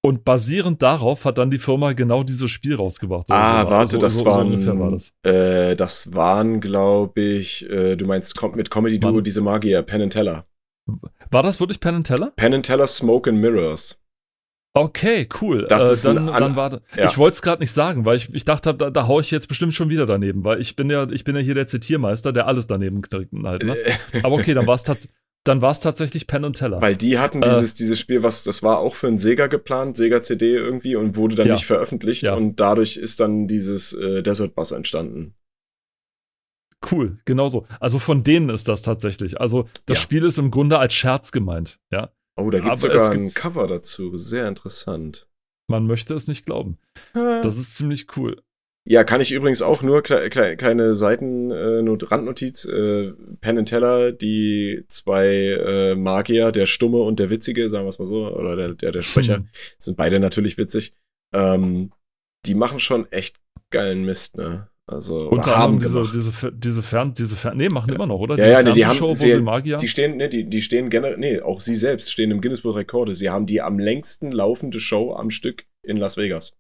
[0.03, 3.27] Und basierend darauf hat dann die Firma genau dieses Spiel rausgebracht.
[3.29, 3.71] Ah, so.
[3.71, 5.13] warte, So- das so, waren, So war das.
[5.25, 10.13] Äh, das waren, glaube ich, äh, du meinst mit Comedy Duo diese Magier, Penn and
[10.13, 10.47] Teller.
[11.31, 12.33] War das wirklich Penn and Teller?
[12.37, 14.00] Penn and Teller Smoke and Mirrors.
[14.73, 15.67] Okay, cool.
[15.69, 17.05] Das äh, ist ein dann, an- dann war, ja.
[17.11, 19.49] Ich wollte es gerade nicht sagen, weil ich, ich dachte, da, da hau ich jetzt
[19.49, 22.47] bestimmt schon wieder daneben, weil ich bin ja, ich bin ja hier der Zitiermeister, der
[22.47, 23.65] alles daneben knallt.
[23.65, 23.77] Ne?
[23.77, 25.09] Äh, Aber okay, dann war es tats
[25.45, 26.83] dann war's tatsächlich Penn and Teller.
[26.83, 27.49] Weil die hatten Äh.
[27.49, 31.17] dieses, dieses Spiel, was, das war auch für ein Sega geplant, Sega CD irgendwie und
[31.17, 31.55] wurde dann Ja.
[31.55, 32.35] nicht veröffentlicht Ja.
[32.35, 35.35] und dadurch ist dann dieses äh, Desert Bus entstanden.
[36.91, 37.67] Cool, genau so.
[37.81, 39.41] Also von denen ist das tatsächlich.
[39.41, 40.03] Also das Ja.
[40.03, 41.79] Spiel ist im Grunde als Scherz gemeint.
[41.91, 44.17] Ja, Oh, da Aber es sogar ein Cover dazu.
[44.17, 45.27] Sehr interessant.
[45.69, 46.79] man möchte es nicht glauben.
[47.15, 48.43] Das ist ziemlich cool.
[48.89, 52.65] Ja, kann ich übrigens auch nur kle kle kleine Seiten äh, Not Randnotiz.
[52.65, 57.91] Äh, Penn and Teller, die zwei äh, Magier, der Stumme und der Witzige, sagen wir
[57.91, 59.49] es mal so, oder der, der, der Sprecher, Hm.
[59.79, 60.95] sind beide natürlich witzig.
[61.35, 61.93] Ähm,
[62.47, 63.37] die machen schon echt
[63.69, 64.70] geilen Mist, ne?
[64.91, 68.37] Also Unter haben anderem diese, diese, diese Fern, diese Fern, nee, machen immer noch, oder?
[68.37, 69.77] Ja, diese ja, nee, die haben- wo sie- Magier.
[69.77, 72.75] Die stehen, ne, die, die stehen generell, nee, auch sie selbst stehen im Guinness Buch
[72.75, 73.15] Rekorde.
[73.15, 76.59] Sie haben die am längsten laufende Show am Stück in Las Vegas.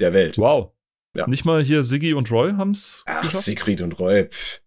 [0.00, 0.36] Der Welt.
[0.38, 0.72] wow.
[1.16, 1.26] Ja.
[1.26, 3.44] Nicht mal hier Siggi und Roy haben's Ach, geschafft?
[3.44, 4.62] Siegfried und Roy, pff.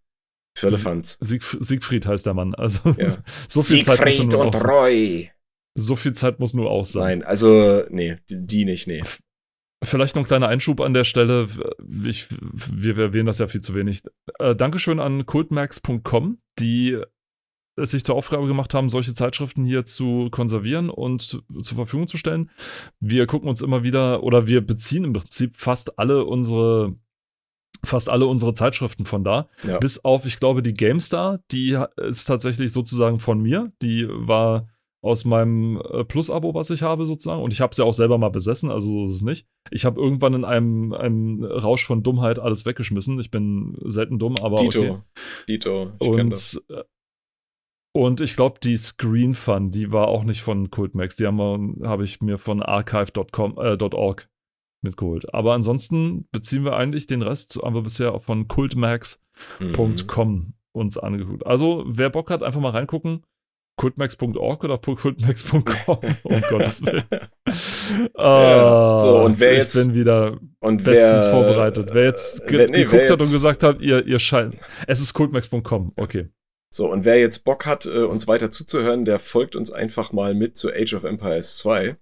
[0.58, 1.18] Firlefanz.
[1.22, 2.54] Sieg, Siegfried heißt der Mann.
[2.56, 3.16] Also Ja.
[3.48, 5.30] so viel Zeit muss Siegfried nur und auch, Roy.
[5.76, 7.20] so viel Zeit muss nur auch sein.
[7.20, 9.02] Nein, also, nee, die, die nicht, nee.
[9.84, 11.48] Vielleicht noch ein kleiner Einschub an der Stelle.
[12.06, 14.04] Ich, wir, wir erwähnen das ja viel zu wenig.
[14.40, 17.02] Äh, Dankeschön an cultmax.com, die
[17.78, 22.08] es sich zur Aufgabe gemacht haben, solche Zeitschriften hier zu konservieren und zu- zur Verfügung
[22.08, 22.52] zu stellen.
[23.00, 26.96] Wir gucken uns immer wieder oder wir beziehen im Prinzip fast alle unsere
[27.84, 29.50] fast alle unsere Zeitschriften von da.
[29.64, 29.80] Ja.
[29.80, 33.72] Bis auf, ich glaube, die GameStar, die ist tatsächlich sozusagen von mir.
[33.82, 34.68] Die war
[35.04, 37.42] aus meinem äh, Plus-Abo, was ich habe, sozusagen.
[37.42, 39.48] Und ich habe sie auch selber mal besessen, also so ist es nicht.
[39.72, 43.20] Ich habe irgendwann in einem, einem Rausch von Dummheit alles weggeschmissen.
[43.20, 44.80] Ich bin selten dumm, aber Dito.
[44.80, 44.98] okay.
[45.50, 46.56] Dito, ich kenn das.
[46.56, 46.84] Und, äh,
[47.94, 51.18] und ich glaube, die Screen Fun, die war auch nicht von Cultmax.
[51.18, 53.78] Die habe ich mir von archive.com, äh,
[54.84, 55.34] mitgeholt.
[55.34, 60.54] Aber ansonsten beziehen wir eigentlich den Rest, haben wir bisher von cultmax.com Mhm.
[60.74, 61.46] uns angeguckt.
[61.46, 63.24] Also, wer Bock hat, einfach mal reingucken.
[63.82, 67.04] cultmax.org oder cultmax.com, um Gottes Willen.
[68.18, 71.90] Ja, so, und wer ich jetzt- bin wieder Und bestens wer, vorbereitet.
[71.94, 74.56] Wer jetzt äh, wer- nee, geguckt wer hat und jetzt- gesagt hat, ihr, ihr scheint.
[74.88, 76.30] Es ist cultmax.com, okay.
[76.74, 80.34] So, und wer jetzt Bock hat, äh, uns weiter zuzuhören, der folgt uns einfach mal
[80.34, 81.98] mit zu Age of Empires 2.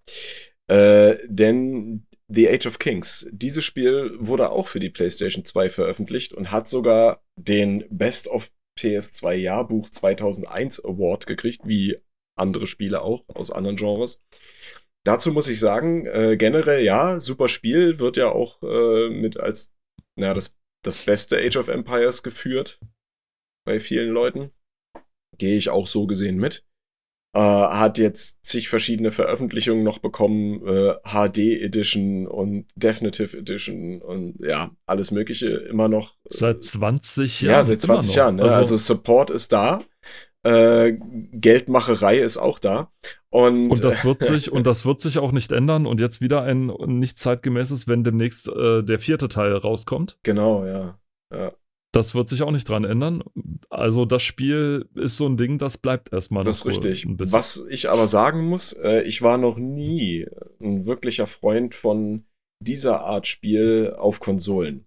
[0.67, 6.33] Äh, denn The Age of Kings, dieses Spiel wurde auch für die PlayStation 2 veröffentlicht
[6.33, 11.99] und hat sogar den Best of PS2 Jahrbuch 2001 Award gekriegt, wie
[12.37, 14.23] andere Spiele auch aus anderen Genres.
[15.05, 19.73] Dazu muss ich sagen, äh, generell ja, super Spiel, wird ja auch äh, mit als
[20.17, 22.79] na, das, das beste Age of Empires geführt
[23.65, 24.51] bei vielen Leuten.
[25.37, 26.65] Gehe ich auch so gesehen mit.
[27.31, 34.39] Äh, hat jetzt zig verschiedene Veröffentlichungen noch bekommen, äh, HD Edition und Definitive Edition und
[34.39, 36.15] ja, alles Mögliche immer noch.
[36.25, 37.53] Äh, seit 20 Jahren.
[37.53, 38.37] Ja, seit 20 Jahren.
[38.37, 38.43] Ne?
[38.43, 39.83] Also, also, Support ist da.
[40.41, 40.93] Äh,
[41.33, 42.91] Geldmacherei ist auch da.
[43.29, 46.41] Und, und das wird sich und das wird sich auch nicht ändern und jetzt wieder
[46.41, 50.17] ein nicht zeitgemäßes, wenn demnächst äh, der vierte Teil rauskommt.
[50.23, 50.97] Genau, ja.
[51.31, 51.51] ja.
[51.91, 53.23] Das wird sich auch nicht dran ändern.
[53.69, 56.43] Also das Spiel ist so ein Ding, das bleibt erstmal.
[56.43, 57.07] Das ist richtig.
[57.07, 60.27] Was ich aber sagen muss, äh, ich war noch nie
[60.61, 62.25] ein wirklicher Freund von
[62.61, 64.85] dieser Art Spiel auf Konsolen.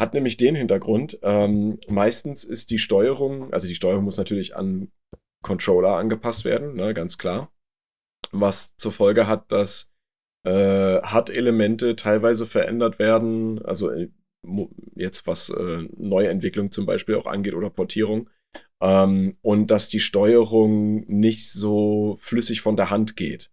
[0.00, 4.92] Hat nämlich den Hintergrund, ähm, meistens ist die Steuerung, also die Steuerung muss natürlich an
[5.42, 7.52] Controller angepasst werden, ne, ganz klar.
[8.30, 9.92] Was zur Folge hat, dass
[10.46, 14.10] äh, HUD-Elemente teilweise verändert werden, also äh,
[14.94, 18.30] jetzt was äh, Neuentwicklung zum Beispiel auch angeht oder Portierung.
[18.80, 23.50] Ähm, und dass die Steuerung nicht so flüssig von der Hand geht.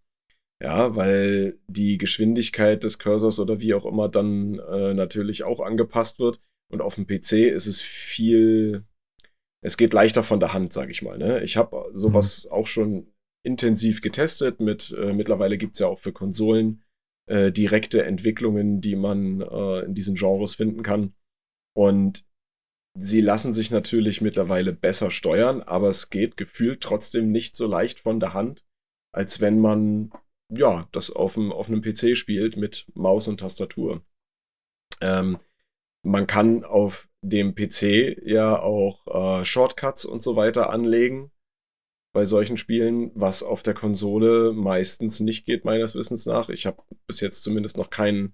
[0.61, 6.19] Ja, weil die Geschwindigkeit des Cursors oder wie auch immer dann äh, natürlich auch angepasst
[6.19, 6.39] wird.
[6.71, 8.85] Und auf dem PC ist es viel,
[9.61, 11.17] es geht leichter von der Hand, sage ich mal.
[11.17, 11.43] Ne?
[11.43, 12.51] Ich habe sowas mhm.
[12.51, 13.13] auch schon
[13.43, 14.61] intensiv getestet.
[14.61, 16.83] Mit äh, mittlerweile gibt es ja auch für Konsolen
[17.27, 21.13] äh, direkte Entwicklungen, die man äh, in diesen Genres finden kann.
[21.75, 22.25] Und
[22.97, 27.99] sie lassen sich natürlich mittlerweile besser steuern, aber es geht gefühlt trotzdem nicht so leicht
[27.99, 28.65] von der Hand,
[29.13, 30.11] als wenn man
[30.49, 34.05] ja das auf, dem, auf einem PC spielt mit Maus und Tastatur.
[35.01, 35.39] Ähm,
[36.03, 41.31] man kann auf dem PC ja auch äh, Shortcuts und so weiter anlegen
[42.15, 46.47] bei solchen Spielen, was auf der Konsole meistens nicht geht, meines Wissens nach.
[46.47, 48.33] Ich habe bis jetzt zumindest noch kein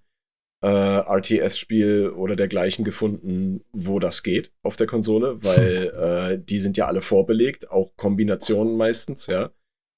[0.64, 6.78] äh, RTS-Spiel oder dergleichen gefunden, wo das geht auf der Konsole, weil äh, die sind
[6.78, 9.50] ja alle vorbelegt, auch Kombinationen meistens, ja.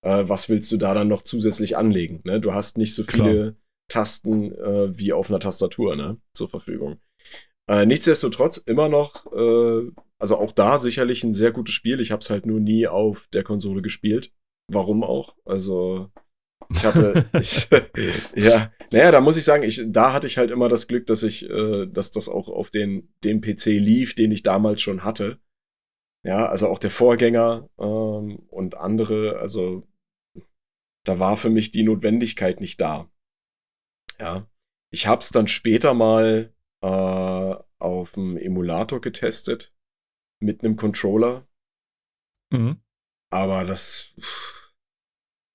[0.02, 2.22] Äh, was willst du da dann noch zusätzlich anlegen?
[2.24, 2.40] Ne?
[2.40, 3.54] Du hast nicht so viele Klar.
[3.90, 6.22] Tasten äh, wie auf einer Tastatur ne?
[6.34, 7.02] zur Verfügung.
[7.70, 9.92] Äh, nichtsdestotrotz immer noch äh,
[10.24, 12.00] also auch da sicherlich ein sehr gutes Spiel.
[12.00, 14.32] Ich habe es halt nur nie auf der Konsole gespielt.
[14.72, 15.36] Warum auch?
[15.44, 16.12] Also
[16.70, 17.68] ich hatte, ich,
[18.34, 21.24] ja, naja, da muss ich sagen, ich, da hatte ich halt immer das Glück, dass
[21.24, 25.42] ich, äh, dass das auch auf den, dem PC lief, den ich damals schon hatte.
[26.26, 29.86] Ja, also auch der Vorgänger ähm, und andere, also
[31.04, 33.12] da war für mich die Notwendigkeit nicht da.
[34.22, 34.48] Ja,
[34.90, 39.74] ich habe es dann später mal äh, auf dem Emulator getestet
[40.44, 41.48] mit einem Controller.
[42.52, 42.78] Mhm.
[43.32, 44.14] Aber das,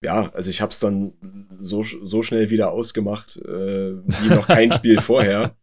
[0.03, 4.73] ja, also ich habe es dann so, so schnell wieder ausgemacht, äh, wie noch kein
[4.73, 5.57] Spiel vorher.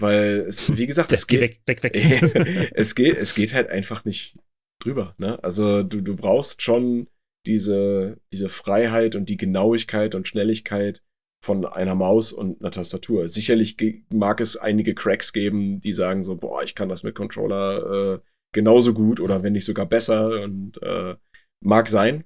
[0.00, 2.72] Weil es, wie gesagt, es geht, weg, weg, weg.
[2.74, 4.36] es geht, es geht halt einfach nicht
[4.82, 5.14] drüber.
[5.18, 5.42] Ne?
[5.42, 7.06] Also du, du brauchst schon
[7.46, 11.02] diese, diese Freiheit und die Genauigkeit und Schnelligkeit
[11.44, 13.28] von einer Maus und einer Tastatur.
[13.28, 13.76] Sicherlich
[14.08, 18.20] mag es einige Cracks geben, die sagen so, boah, ich kann das mit Controller äh,
[18.54, 21.16] genauso gut oder wenn nicht sogar besser und äh,
[21.62, 22.24] mag sein.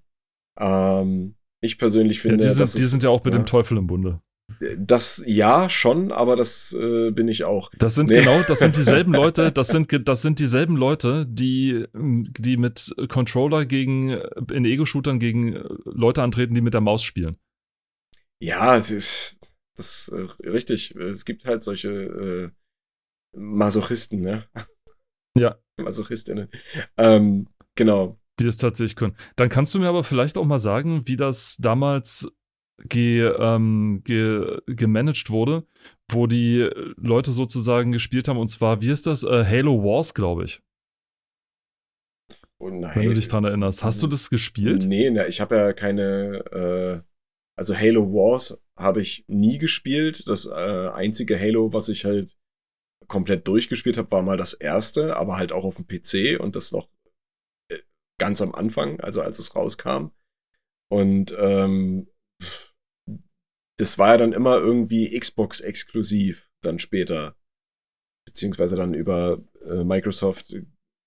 [0.59, 3.47] Ähm, ich persönlich finde, ja, die, sind, die ist, sind ja auch mit ja, dem
[3.47, 4.21] Teufel im Bunde.
[4.79, 7.71] Das ja schon, aber das äh, bin ich auch.
[7.79, 8.21] Das sind nee.
[8.21, 13.67] genau, das sind dieselben Leute, das sind das sind dieselben Leute, die die mit Controller
[13.67, 14.11] gegen
[14.51, 17.37] in Ego-Shootern gegen Leute antreten, die mit der Maus spielen.
[18.41, 19.37] Ja, das,
[19.77, 20.95] das äh, richtig.
[20.95, 22.51] Es gibt halt solche äh,
[23.37, 24.49] Masochisten, ne?
[25.39, 25.57] Ja.
[25.83, 26.49] Masochistinnen.
[26.97, 28.19] Ähm, genau.
[28.41, 29.17] Die das tatsächlich können.
[29.37, 32.33] Dann kannst du mir aber vielleicht auch mal sagen, wie das damals
[32.85, 35.67] ge, ähm, ge, gemanagt wurde,
[36.11, 38.39] wo die Leute sozusagen gespielt haben.
[38.39, 39.25] Und zwar, wie ist das?
[39.25, 40.61] Äh, Halo Wars, glaube ich.
[42.61, 42.93] Oh nein.
[42.95, 43.85] Wenn du dich dran erinnerst.
[43.85, 44.87] Hast du das gespielt?
[44.87, 46.45] Nee, ne, ich habe ja keine.
[46.53, 47.09] Äh,
[47.57, 50.29] also Halo Wars habe ich nie gespielt.
[50.29, 52.37] Das äh, einzige Halo, was ich halt
[53.09, 56.73] komplett durchgespielt habe, war mal das erste, aber halt auch auf dem PC und das
[56.73, 56.89] noch
[57.71, 57.79] äh,
[58.21, 60.11] ganz am Anfang, also als es rauskam.
[60.91, 62.09] Und ähm,
[63.79, 67.37] das war ja dann immer irgendwie Xbox exklusiv, dann später.
[68.27, 70.55] Beziehungsweise dann über äh, Microsoft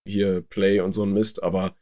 [0.08, 1.76] hier Play und so ein Mist, aber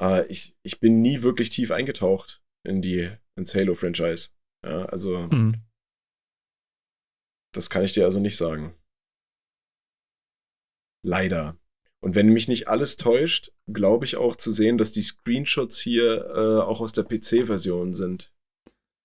[0.00, 4.30] äh, ich, ich bin nie wirklich tief eingetaucht in die, ins Halo-Franchise.
[4.64, 5.64] Ja, also, mhm.
[7.54, 8.74] das kann ich dir also nicht sagen.
[11.02, 11.56] Leider.
[12.00, 16.26] Und wenn mich nicht alles täuscht, glaube ich auch zu sehen, dass die Screenshots hier
[16.34, 18.32] äh, auch aus der PC-Version sind.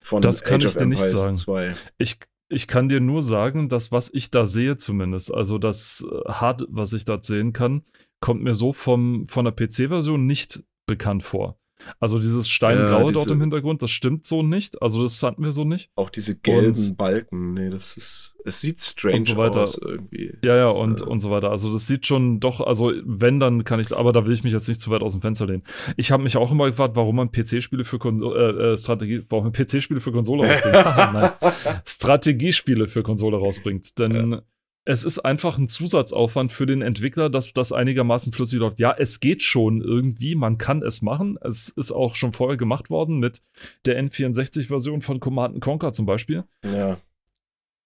[0.04, 1.36] Von das kann Age ich dir nicht sagen.
[1.36, 1.76] 2.
[1.98, 2.18] Ich,
[2.50, 6.66] ich kann dir nur sagen, dass was ich da sehe zumindest, also das äh, Hard,
[6.70, 7.84] was ich dort sehen kann,
[8.20, 11.60] kommt mir so vom, von der PC-Version nicht bekannt vor.
[11.99, 14.82] Also dieses Steingraue Ja, diese- dort im Hintergrund, das stimmt so nicht.
[14.82, 15.91] Also das hatten wir so nicht.
[15.95, 19.61] Auch diese gelben Und- Balken, nee, das ist, es sieht strange Und so weiter.
[19.61, 20.34] aus irgendwie.
[20.43, 21.03] Ja, ja, und, Äh.
[21.05, 21.51] und so weiter.
[21.51, 24.53] Also das sieht schon doch, also wenn, dann kann ich, aber da will ich mich
[24.53, 25.63] jetzt nicht zu weit aus dem Fenster lehnen.
[25.97, 29.45] Ich habe mich auch immer gefragt, warum man PC-Spiele für Konsole, äh, äh, Strategie, warum
[29.45, 31.34] man PC-Spiele für Konsole rausbringt.
[31.88, 33.97] Strategiespiele für Konsole rausbringt.
[33.99, 34.41] Denn
[34.89, 38.79] es ist einfach ein Zusatzaufwand für den Entwickler, dass das einigermaßen flüssig läuft.
[38.79, 41.38] Ja, es geht schon irgendwie, man kann es machen.
[41.41, 43.41] Es ist auch schon vorher gemacht worden mit
[43.85, 46.43] der N64-Version von Command Conquer zum Beispiel.
[46.63, 46.97] ja.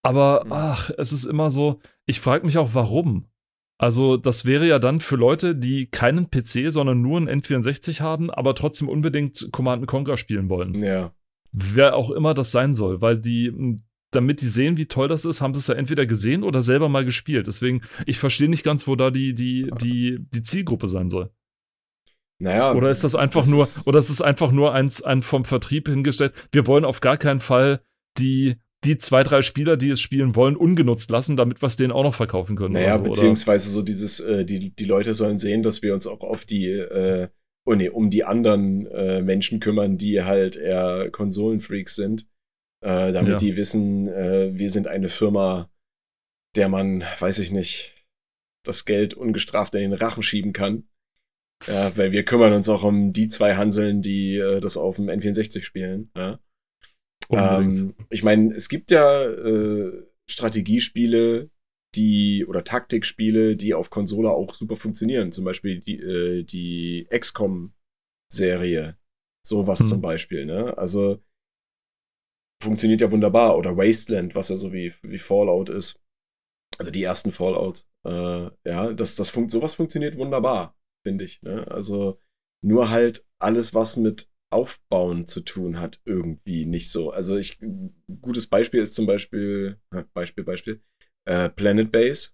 [0.04, 0.52] Aber Mhm.
[0.52, 3.26] ach, es ist immer so, ich frage mich auch, warum.
[3.78, 8.30] Also, das wäre ja dann für Leute, die keinen PC, sondern nur einen N64 haben,
[8.32, 10.76] aber trotzdem unbedingt Command Conquer spielen wollen.
[10.84, 11.12] Ja.
[11.52, 13.82] Wer auch immer das sein soll, weil die, m,
[14.12, 16.90] damit die sehen, wie toll das ist, haben sie es ja entweder gesehen oder selber
[16.90, 17.48] mal gespielt.
[17.48, 21.32] Deswegen, ich verstehe nicht ganz, wo da die, die, die, die Zielgruppe sein soll.
[22.40, 22.74] Naja.
[22.74, 25.46] Oder ist das einfach das nur, ist- oder ist es einfach nur eins, ein vom
[25.46, 26.34] Vertrieb hingestellt?
[26.52, 27.82] Wir wollen auf gar keinen Fall
[28.18, 31.92] die, die zwei, drei Spieler, die es spielen wollen, ungenutzt lassen, damit wir es denen
[31.92, 32.74] auch noch verkaufen können.
[32.74, 36.08] Naja, oder so, beziehungsweise so dieses, äh, die, die Leute sollen sehen, dass wir uns
[36.08, 37.30] auch auf die, äh,
[37.66, 42.26] oh nee, um die anderen äh, Menschen kümmern, die halt eher Konsolenfreaks sind,
[42.82, 43.38] äh, damit Ja.
[43.38, 45.70] die wissen, äh, wir sind eine Firma,
[46.56, 47.96] der man, weiß ich nicht,
[48.66, 50.88] das Geld ungestraft in den Rachen schieben kann.
[51.68, 55.10] Ja, weil wir kümmern uns auch um die zwei Hanseln, die äh, das auf dem
[55.10, 56.12] N64 spielen.
[56.16, 56.40] Ja.
[57.30, 59.92] Ähm, ich meine, es gibt ja äh,
[60.30, 61.50] Strategiespiele,
[61.96, 65.32] die oder Taktikspiele, die auf Konsole auch super funktionieren.
[65.32, 68.98] Zum Beispiel die, äh, die XCOM-Serie.
[69.46, 69.88] Sowas Hm.
[69.88, 70.78] zum Beispiel, ne?
[70.78, 71.20] Also
[72.62, 73.58] funktioniert ja wunderbar.
[73.58, 76.00] Oder Wasteland, was ja so wie, wie Fallout ist.
[76.78, 77.86] Also die ersten Fallout.
[78.06, 81.42] Äh, ja, das, das funkt, sowas funktioniert wunderbar, finde ich.
[81.42, 81.70] Ne?
[81.70, 82.20] Also
[82.64, 87.12] nur halt alles, was mit Aufbauen zu tun hat, irgendwie nicht so.
[87.12, 87.60] Also ich,
[88.22, 89.80] gutes Beispiel ist zum Beispiel,
[90.14, 90.82] Beispiel, Beispiel,
[91.26, 92.32] äh, Planet Base.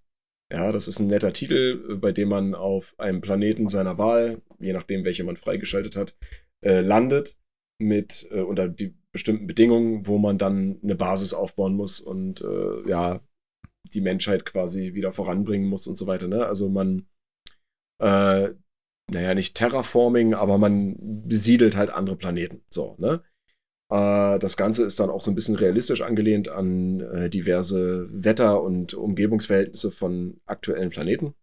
[0.52, 4.42] Ja, das ist ein netter Titel, äh, bei dem man auf einem Planeten seiner Wahl,
[4.60, 6.16] je nachdem, welche man freigeschaltet hat,
[6.62, 7.38] äh, landet
[7.80, 12.90] mit äh, unter die bestimmten Bedingungen, wo man dann eine Basis aufbauen muss und äh,
[12.90, 13.22] ja,
[13.94, 16.28] die Menschheit quasi wieder voranbringen muss und so weiter.
[16.28, 16.46] Ne?
[16.46, 17.08] Also man,
[18.00, 18.50] äh,
[19.10, 20.98] naja, nicht Terraforming, aber man
[21.28, 22.64] besiedelt halt andere Planeten.
[22.70, 23.24] So, ne?
[23.90, 28.62] Äh, das Ganze ist dann auch so ein bisschen realistisch angelehnt an äh, diverse Wetter-
[28.62, 31.34] und Umgebungsverhältnisse von aktuellen Planeten.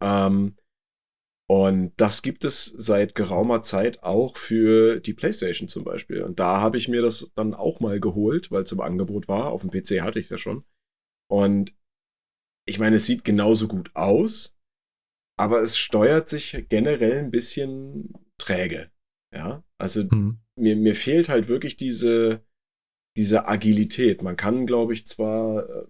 [0.00, 0.56] Ähm,
[1.48, 6.22] und das gibt es seit geraumer Zeit auch für die PlayStation zum Beispiel.
[6.22, 9.52] Und da habe ich mir das dann auch mal geholt, weil es im Angebot war.
[9.52, 10.64] Auf dem PC hatte ich es ja schon.
[11.30, 11.74] Und
[12.68, 14.58] ich meine, es sieht genauso gut aus,
[15.38, 18.90] aber es steuert sich generell ein bisschen träge.
[19.32, 20.38] Ja, also Hm.
[20.58, 22.44] mir, mir fehlt halt wirklich diese,
[23.16, 24.22] diese Agilität.
[24.22, 25.86] Man kann, glaube ich, zwar äh,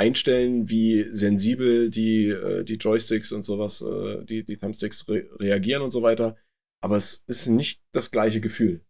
[0.00, 5.82] einstellen, wie sensibel die, äh, die Joysticks und sowas, äh, die, die Thumbsticks re reagieren
[5.82, 6.36] und so weiter,
[6.82, 8.80] aber es ist nicht das gleiche Gefühl.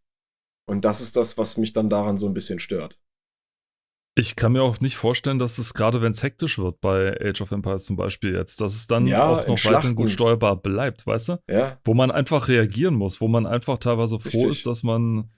[0.69, 3.01] Und das ist das, was mich dann daran so ein bisschen stört.
[4.17, 7.41] Ich kann mir auch nicht vorstellen, dass es gerade, wenn es hektisch wird bei Age
[7.41, 11.07] of Empires zum Beispiel jetzt, dass es dann Ja, auch noch weiterhin gut steuerbar bleibt,
[11.07, 11.39] weißt du?
[11.49, 14.51] Ja, Wo man einfach reagieren muss, wo man einfach teilweise froh Richtig.
[14.51, 15.31] ist, dass man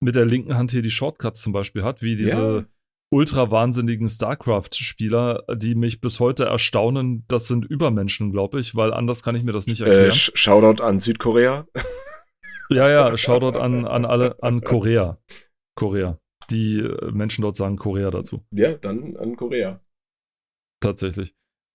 [0.00, 2.64] mit der linken Hand hier die Shortcuts zum Beispiel hat, wie diese Ja.
[3.12, 7.24] Ultra wahnsinnigen StarCraft-Spieler, die mich bis heute erstaunen.
[7.28, 10.10] Das sind Übermenschen, glaube ich, weil anders kann ich mir das nicht äh, erklären.
[10.12, 11.66] Sh- Shoutout an Südkorea.
[12.70, 15.18] ja, ja, Shoutout an, an alle, an Korea.
[15.76, 16.18] Korea.
[16.50, 18.44] Die äh, Menschen dort sagen Korea dazu.
[18.52, 19.80] Ja, dann an Korea.
[20.80, 21.34] Tatsächlich.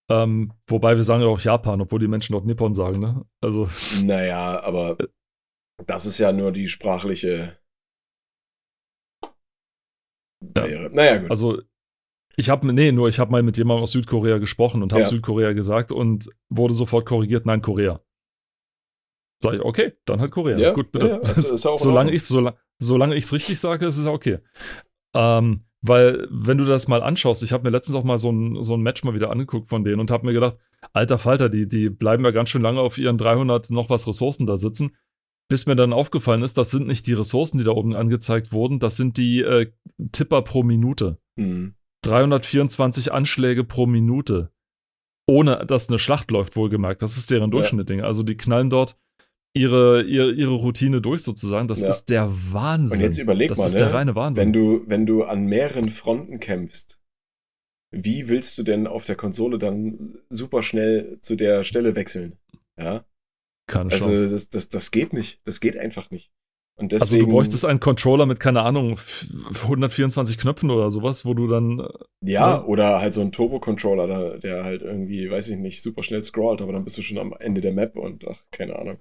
[0.10, 3.26] Ähm, wobei wir sagen ja auch Japan, obwohl die Menschen dort Nippon sagen, ne?
[3.42, 3.68] Also,
[4.04, 4.98] Naja, aber
[5.86, 7.58] das ist ja nur die sprachliche
[10.54, 10.90] Barriere.
[10.94, 11.30] Naja, gut.
[11.32, 11.62] also
[12.38, 15.08] ich habe, nee, nur ich habe mal mit jemandem aus Südkorea gesprochen und habe Ja.
[15.08, 18.02] Südkorea gesagt und wurde sofort korrigiert, nein, Korea.
[19.42, 20.58] Sag ich, okay, dann halt Korea.
[20.58, 21.08] Ja, Gut, bitte.
[21.08, 24.40] ja, das ist auch solange ich solange, solange ich es richtig sage, ist es okay.
[25.14, 28.64] Ähm, weil, wenn du das mal anschaust, ich habe mir letztens auch mal so ein,
[28.64, 30.58] so ein Match mal wieder angeguckt von denen und habe mir gedacht,
[30.94, 34.46] alter Falter, die, die bleiben ja ganz schön lange auf ihren 300 noch was Ressourcen
[34.48, 34.96] da sitzen.
[35.48, 38.80] Bis mir dann aufgefallen ist, das sind nicht die Ressourcen, die da oben angezeigt wurden,
[38.80, 39.72] das sind die äh,
[40.12, 41.18] Tipper pro Minute.
[41.40, 41.76] Hm.
[42.04, 44.52] 324 Anschläge pro Minute.
[45.28, 47.02] Ohne dass eine Schlacht läuft, wohlgemerkt.
[47.02, 47.52] Das ist deren Ja.
[47.52, 48.02] Durchschnittding.
[48.02, 48.98] Also die knallen dort
[49.56, 51.68] ihre, ihre, ihre Routine durch sozusagen.
[51.68, 51.90] Das Ja.
[51.90, 53.00] ist der Wahnsinn.
[53.00, 53.80] Und jetzt überleg das mal, ist ne?
[53.80, 54.46] der reine Wahnsinn.
[54.46, 57.00] wenn du, wenn du an mehreren Fronten kämpfst,
[57.92, 62.38] wie willst du denn auf der Konsole dann super schnell zu der Stelle wechseln?
[62.78, 63.06] Ja.
[63.68, 64.30] Keine Also Chance.
[64.30, 65.42] das, das, das geht nicht.
[65.46, 66.32] Das geht einfach nicht.
[66.78, 69.26] Und deswegen, also du bräuchtest einen Controller mit, keine Ahnung, f-
[69.64, 71.88] 124 Knöpfen oder sowas, wo du dann, äh,
[72.22, 72.64] Ja, Ja.
[72.66, 76.62] oder halt so ein Turbo-Controller, der, der halt irgendwie, weiß ich nicht, super schnell scrollt,
[76.62, 79.00] aber dann bist du schon am Ende der Map und ach, keine Ahnung.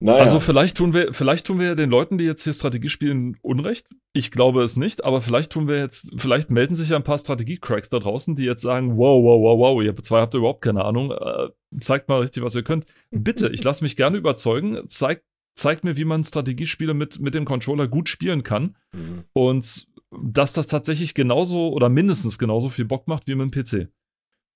[0.00, 3.36] Naja, also vielleicht tun wir, vielleicht tun wir den Leuten, die jetzt hier Strategie spielen,
[3.42, 3.88] Unrecht.
[4.12, 7.18] Ich glaube es nicht, aber vielleicht tun wir jetzt, vielleicht melden sich ja ein paar
[7.18, 10.84] Strategie-Cracks da draußen, die jetzt sagen, wow, wow, wow, wow, ihr zwei habt überhaupt keine
[10.84, 11.48] Ahnung, äh,
[11.80, 12.86] zeigt mal richtig, was ihr könnt.
[13.10, 15.24] Bitte, ich lasse mich gerne überzeugen, zeigt,
[15.56, 18.76] zeigt mir, wie man Strategiespiele mit, mit dem Controller gut spielen kann.
[18.92, 19.24] Mhm.
[19.32, 23.88] Und dass das tatsächlich genauso oder mindestens genauso viel Bock macht wie mit dem PC.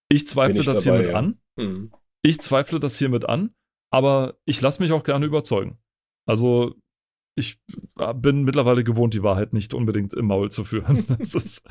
[0.08, 1.18] Ich zweifle ich das dabei, hiermit ja.
[1.18, 1.38] an.
[1.56, 1.92] Mhm.
[2.22, 3.54] Ich zweifle das hiermit an,
[3.92, 5.78] aber ich lasse mich auch gerne überzeugen.
[6.26, 6.74] Also,
[7.36, 7.60] ich
[7.98, 11.04] äh, bin mittlerweile gewohnt, die Wahrheit nicht unbedingt im Maul zu führen.
[11.18, 11.68] Das ist.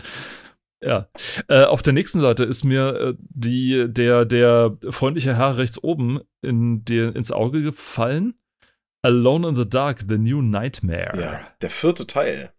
[0.84, 1.10] Ja.
[1.48, 6.22] Äh, auf der nächsten Seite ist mir äh, die, der, der freundliche Herr rechts oben
[6.42, 8.36] in der, ins Auge gefallen.
[9.04, 11.20] Alone in the Dark, The New Nightmare.
[11.20, 12.52] Ja, der vierte Teil.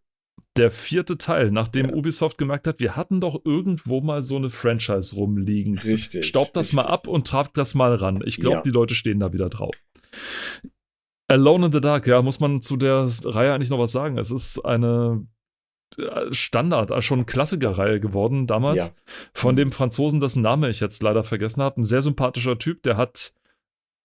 [0.59, 1.95] Der vierte Teil, nachdem Ja.
[1.95, 5.79] Ubisoft gemerkt hat, wir hatten doch irgendwo mal so eine Franchise rumliegen.
[5.79, 6.27] Richtig.
[6.27, 6.93] Staubt das mal richtig.
[6.95, 8.23] ab und tragt das mal ran.
[8.27, 8.63] Ich glaube, Ja.
[8.63, 9.75] die Leute stehen da wieder drauf.
[11.29, 14.19] Alone in the Dark, ja, muss man zu der Reihe eigentlich noch was sagen.
[14.19, 15.27] Es ist eine
[15.99, 18.87] äh, Standard, also schon Klassikerreihe geworden damals.
[18.89, 18.93] Ja.
[19.35, 21.81] Von dem Franzosen, dessen Name ich jetzt leider vergessen habe.
[21.81, 23.35] Ein sehr sympathischer Typ, der hat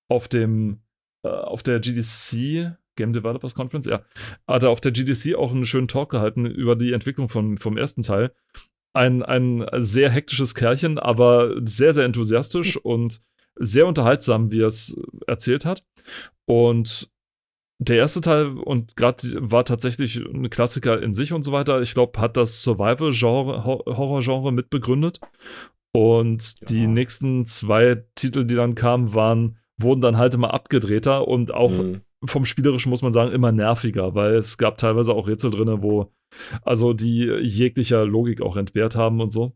[0.09, 0.79] auf dem,
[1.23, 4.01] äh, auf der GDC, Game Developers Conference, ja,
[4.45, 7.77] hat er auf der GDC auch einen schönen Talk gehalten über die Entwicklung vom, vom
[7.77, 8.33] ersten Teil.
[8.93, 13.21] Ein, ein sehr hektisches Kerlchen, aber sehr, sehr enthusiastisch und
[13.55, 15.83] sehr unterhaltsam, wie er es erzählt hat.
[16.45, 17.09] Und
[17.79, 21.81] der erste Teil und gerade war tatsächlich ein Klassiker in sich und so weiter.
[21.81, 25.19] Ich glaube, hat das Survival-Genre, Hor- Horror-Genre mitbegründet.
[25.93, 26.65] Und Ja.
[26.69, 31.71] die nächsten zwei Titel, die dann kamen, waren, wurden dann halt immer abgedrehter und auch
[31.71, 32.01] Mhm.
[32.25, 36.11] Vom Spielerischen muss man sagen, immer nerviger, weil es gab teilweise auch Rätsel drin, wo
[36.63, 39.55] also die jeglicher Logik auch entbehrt haben und so.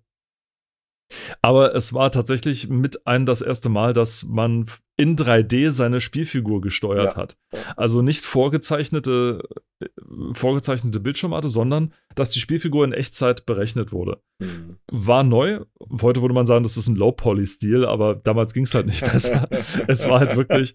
[1.42, 4.68] Aber es war tatsächlich mit einem das erste Mal, dass man
[5.02, 7.18] in 3D seine Spielfigur gesteuert Ja.
[7.18, 7.38] hat.
[7.76, 9.42] Also nicht vorgezeichnete,
[9.82, 9.88] äh,
[10.34, 14.22] vorgezeichnete Bildschirmarte, sondern dass die Spielfigur in Echtzeit berechnet wurde.
[14.40, 14.78] Mhm.
[14.92, 15.62] War neu.
[16.02, 19.48] Heute würde man sagen, das ist ein Low-Poly-Stil, aber damals ging es halt nicht besser.
[19.88, 20.74] es war halt wirklich,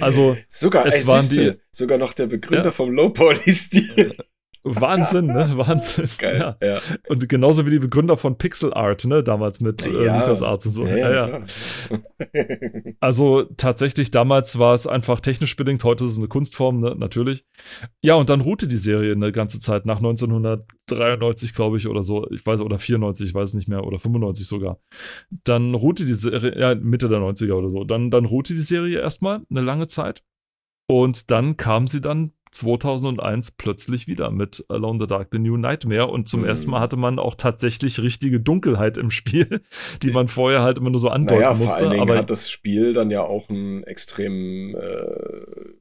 [0.00, 2.70] also Sogar, Es waren siehste, die- sogar noch der Begründer Ja.
[2.70, 4.14] vom Low-Poly-Stil.
[4.64, 5.52] Wahnsinn, ne?
[5.56, 6.08] Wahnsinn.
[6.18, 6.38] Geil.
[6.38, 6.66] Ja.
[6.66, 6.80] Ja.
[7.08, 9.22] Und genauso wie die Begründer von Pixel Art, ne?
[9.22, 10.20] Damals mit äh, Ja.
[10.20, 10.86] LucasArts und so.
[10.86, 11.42] Ja.
[13.00, 16.94] Also tatsächlich, damals war es einfach technisch bedingt, heute ist es eine Kunstform, ne?
[16.96, 17.44] natürlich.
[18.00, 22.28] Ja, und dann ruhte die Serie eine ganze Zeit, nach 1993, glaube ich, oder so,
[22.30, 24.78] ich weiß, oder 94, ich weiß es nicht mehr, oder 95 sogar.
[25.44, 29.00] Dann ruhte die Serie, ja, Mitte der 90er oder so, dann, dann ruhte die Serie
[29.00, 30.22] erstmal eine lange Zeit.
[30.88, 36.06] Und dann kam sie dann 2001 plötzlich wieder mit Alone the Dark, The New Nightmare.
[36.06, 36.46] Und zum Mhm.
[36.46, 39.62] ersten Mal hatte man auch tatsächlich richtige Dunkelheit im Spiel,
[40.02, 41.80] die man vorher halt immer nur so andeuten Naja, vor musste.
[41.80, 45.72] allen Dingen aber hat das Spiel dann ja auch einen extremen, äh,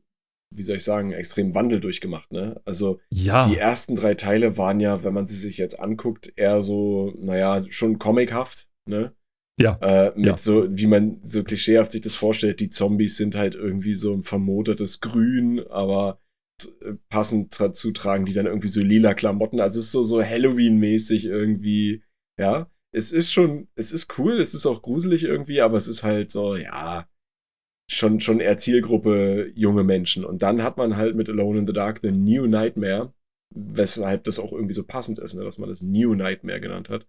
[0.54, 2.32] wie soll ich sagen, extremen Wandel durchgemacht.
[2.34, 2.60] Ne?
[2.66, 6.62] Also ja, die ersten drei Teile waren ja, wenn man sie sich jetzt anguckt, eher
[6.62, 8.68] so, naja, schon comichaft.
[8.86, 9.14] Ne?
[9.60, 9.78] Ja.
[9.82, 10.38] Äh, mit Ja.
[10.38, 14.24] so, wie man so klischeehaft sich das vorstellt, die Zombies sind halt irgendwie so ein
[14.24, 16.20] vermodertes Grün, aber
[17.10, 19.60] passend dazu tragen die dann irgendwie so lila Klamotten.
[19.60, 22.04] Also es ist so, so Halloween-mäßig irgendwie,
[22.40, 22.70] ja.
[22.94, 26.30] Es ist schon, es ist cool, es ist auch gruselig irgendwie, aber es ist halt
[26.30, 27.08] so, ja,
[27.90, 30.26] schon, schon eher Zielgruppe junge Menschen.
[30.26, 33.14] Und dann hat man halt mit Alone in the Dark The New Nightmare,
[33.56, 37.08] weshalb das auch irgendwie so passend ist, ne, dass man das New Nightmare genannt hat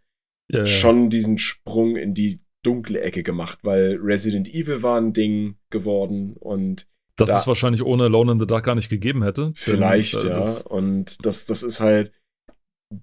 [0.53, 5.57] ja, schon diesen Sprung in die dunkle Ecke gemacht, weil Resident Evil war ein Ding
[5.70, 6.86] geworden und
[7.16, 9.42] das da- es wahrscheinlich ohne Alone in the Dark gar nicht gegeben hätte.
[9.46, 10.34] Denn, vielleicht, äh, ja.
[10.34, 12.12] Das, und das, das ist halt,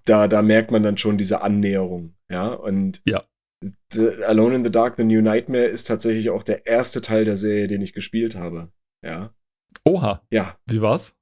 [0.05, 2.47] da, da merkt man dann schon diese Annäherung, ja.
[2.49, 3.23] Und Ja.
[3.91, 7.35] The, Alone in the Dark, The New Nightmare ist tatsächlich auch der erste Teil der
[7.35, 8.71] Serie, den ich gespielt habe.
[9.05, 9.33] Ja.
[9.85, 11.15] oha, Ja, wie war's?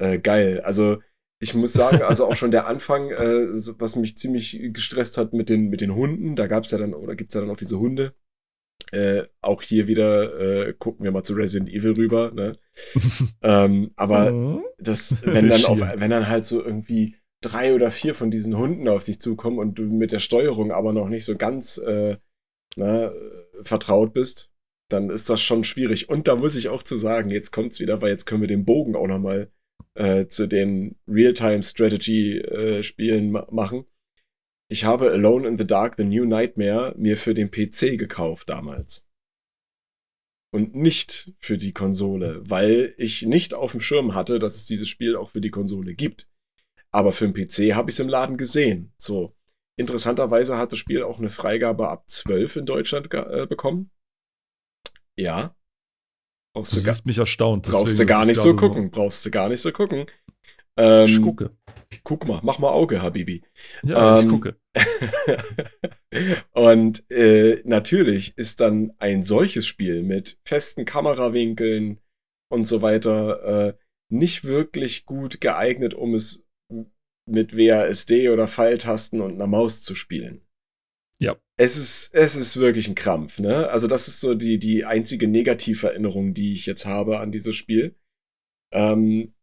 [0.00, 0.60] äh, geil.
[0.62, 1.00] Also
[1.40, 5.32] ich muss sagen, also auch schon der Anfang, äh, so- was mich ziemlich gestresst hat
[5.34, 7.78] mit den, mit den Hunden, da gab's ja dann, oder gibt's ja dann auch diese
[7.78, 8.14] Hunde.
[8.94, 12.52] Äh, auch hier wieder äh, gucken wir mal zu Resident Evil rüber, ne?
[13.42, 14.64] ähm, aber Mhm.
[14.78, 18.88] das, wenn dann auf, wenn dann halt so irgendwie drei oder vier von diesen Hunden
[18.88, 22.16] auf dich zukommen und du mit der Steuerung aber noch nicht so ganz äh,
[22.76, 23.14] na, äh,
[23.62, 24.50] vertraut bist,
[24.90, 26.08] dann ist das schon schwierig.
[26.08, 28.64] Und da muss ich auch zu sagen, jetzt kommt's wieder, weil jetzt können wir den
[28.64, 29.50] Bogen auch nochmal
[29.94, 33.84] äh, zu den Real-Time-Strategy-Spielen ma machen.
[34.74, 39.06] Ich habe Alone in the Dark, The New Nightmare mir für den PC gekauft damals.
[40.52, 44.88] und nicht für die Konsole, weil ich nicht auf dem Schirm hatte, dass es dieses
[44.88, 46.28] Spiel auch für die Konsole gibt.
[46.90, 48.92] Aber für den PC habe ich es im Laden gesehen.
[48.96, 49.36] So.
[49.78, 53.92] Interessanterweise hat das Spiel auch eine Freigabe ab 12 in Deutschland äh, bekommen.
[55.16, 55.54] Ja.
[56.52, 57.68] Brauchst du, du siehst mich erstaunt.
[57.70, 58.86] Brauchst du gar nicht so gucken.
[58.86, 58.90] So.
[58.90, 60.06] Brauchst du gar nicht so gucken.
[60.76, 61.56] Ähm, ich gucke.
[62.02, 63.42] Guck mal, mach mal Auge, Habibi.
[63.82, 64.56] Ja, ähm, ich gucke.
[66.52, 72.00] und äh, natürlich ist dann ein solches Spiel mit festen Kamerawinkeln
[72.50, 73.74] und so weiter äh,
[74.10, 76.44] nicht wirklich gut geeignet, um es
[77.26, 80.42] mit WASD oder Pfeiltasten und einer Maus zu spielen.
[81.18, 81.36] Ja.
[81.56, 83.68] Es ist, es ist wirklich ein Krampf, ne?
[83.68, 87.96] Also, das ist so die, die einzige Negativerinnerung, die ich jetzt habe an dieses Spiel.
[88.72, 89.33] Ähm,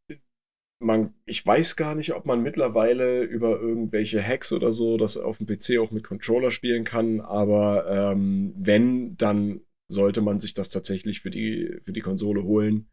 [0.81, 5.37] man, ich weiß gar nicht, ob man mittlerweile über irgendwelche Hacks oder so das auf
[5.37, 10.69] dem PC auch mit Controller spielen kann, aber ähm, wenn, dann sollte man sich das
[10.69, 12.89] tatsächlich für die, für die Konsole holen,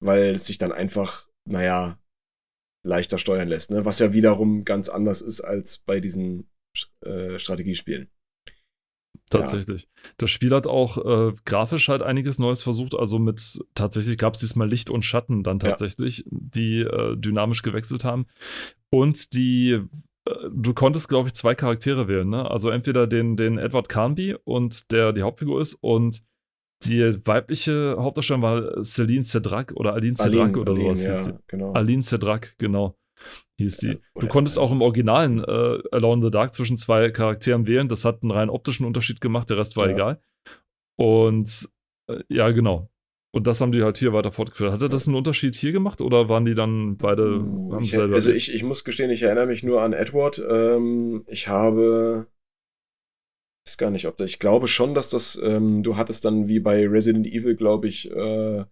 [0.00, 1.98] weil es sich dann einfach, naja,
[2.84, 3.84] leichter steuern lässt, ne?
[3.84, 6.48] was ja wiederum ganz anders ist als bei diesen
[7.02, 8.08] äh, Strategiespielen.
[9.30, 9.82] Tatsächlich.
[9.82, 10.10] Ja.
[10.18, 12.94] Das Spiel hat auch äh, grafisch halt einiges Neues versucht.
[12.94, 16.24] Also mit tatsächlich gab es diesmal Licht und Schatten dann tatsächlich, ja.
[16.30, 18.26] die äh, dynamisch gewechselt haben.
[18.90, 19.80] Und die,
[20.26, 22.50] äh, du konntest, glaube ich, zwei Charaktere wählen, ne?
[22.50, 26.22] Also entweder den, den Edward Carnby und der die Hauptfigur ist und
[26.84, 31.32] die weibliche Hauptdarstellerin war Celine Cedrak oder Aline Cedrak oder Aline, sowas ja, hieß die.
[31.48, 31.72] Genau.
[31.72, 32.96] Aline Cedrak, genau
[33.58, 33.98] hieß die.
[34.14, 37.88] Du konntest auch im Originalen äh, Alone in the Dark zwischen zwei Charakteren wählen.
[37.88, 39.94] Das hat einen rein optischen Unterschied gemacht, der Rest war ja.
[39.94, 40.20] egal.
[40.98, 41.68] Und
[42.08, 42.90] äh, ja, genau.
[43.32, 44.72] Und das haben die halt hier weiter fortgeführt.
[44.72, 47.40] Hatte das einen Unterschied hier gemacht oder waren die dann beide?
[47.40, 50.42] Uh, ich, also ich, ich muss gestehen, ich erinnere mich nur an Edward.
[50.48, 52.26] Ähm, ich habe
[53.66, 56.48] ich weiß gar nicht, ob da, ich glaube schon, dass das, ähm, du hattest dann
[56.48, 58.64] wie bei Resident Evil, glaube ich, äh,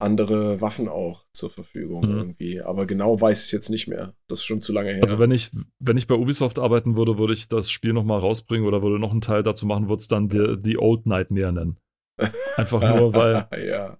[0.00, 2.16] andere Waffen auch zur Verfügung mhm.
[2.16, 2.60] irgendwie.
[2.60, 4.14] Aber genau weiß ich es jetzt nicht mehr.
[4.28, 5.02] Das ist schon zu lange her.
[5.02, 8.66] Also wenn ich, wenn ich bei Ubisoft arbeiten würde, würde ich das Spiel nochmal rausbringen
[8.66, 11.78] oder würde noch einen Teil dazu machen, würde es dann The, The Old Nightmare nennen.
[12.56, 13.48] Einfach nur, weil.
[13.66, 13.98] ja.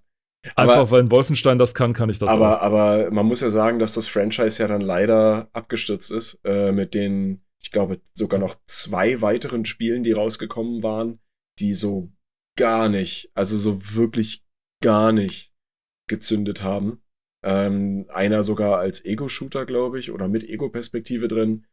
[0.55, 2.61] Einfach aber, weil Wolfenstein das kann, kann ich das aber, auch.
[2.61, 6.93] Aber man muss ja sagen, dass das Franchise ja dann leider abgestürzt ist äh, mit
[6.93, 11.19] den, ich glaube, sogar noch zwei weiteren Spielen, die rausgekommen waren,
[11.57, 12.11] die so
[12.57, 14.45] gar nicht, also so wirklich
[14.83, 15.54] gar nicht
[16.07, 17.01] gezündet haben.
[17.43, 21.65] Ähm, einer sogar als Ego-Shooter, glaube ich, oder mit Ego-Perspektive drin.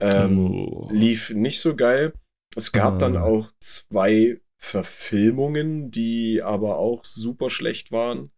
[0.00, 0.88] Ähm, oh.
[0.90, 2.14] Lief nicht so geil.
[2.56, 2.98] Es gab ah.
[2.98, 8.30] dann auch zwei Verfilmungen, die aber auch super schlecht waren.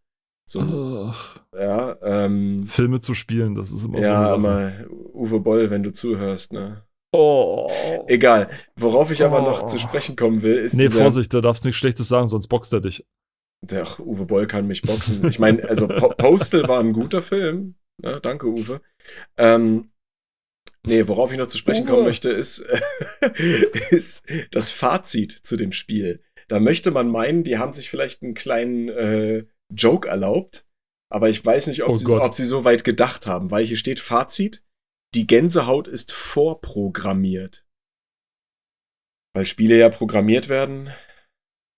[0.47, 1.13] So, oh.
[1.57, 4.11] ja, ähm, Filme zu spielen, das ist immer ja, so.
[4.11, 6.83] Ja, aber Uwe Boll, wenn du zuhörst, ne?
[7.13, 7.71] Oh.
[8.09, 8.51] Egal.
[8.77, 10.75] Worauf ich aber noch zu sprechen kommen will, ist.
[10.75, 13.07] Nee, Vorsicht, da darfst du nichts Schlechtes sagen, sonst boxt er dich.
[13.71, 15.27] Der Uwe Boll kann mich boxen.
[15.29, 17.77] Ich meine, also po Postal war ein guter Film.
[18.03, 18.81] Ja, danke, Uwe.
[19.37, 19.91] Ähm,
[20.87, 22.59] nee, worauf ich noch zu sprechen kommen möchte, ist,
[23.91, 26.23] ist das Fazit zu dem Spiel.
[26.49, 30.67] Da möchte man meinen, die haben sich vielleicht einen kleinen äh, Joke erlaubt,
[31.11, 33.77] aber ich weiß nicht, ob, oh sie, ob sie so weit gedacht haben, weil hier
[33.77, 34.63] steht Fazit,
[35.15, 37.65] die Gänsehaut ist vorprogrammiert.
[39.35, 40.93] Weil Spiele ja programmiert werden,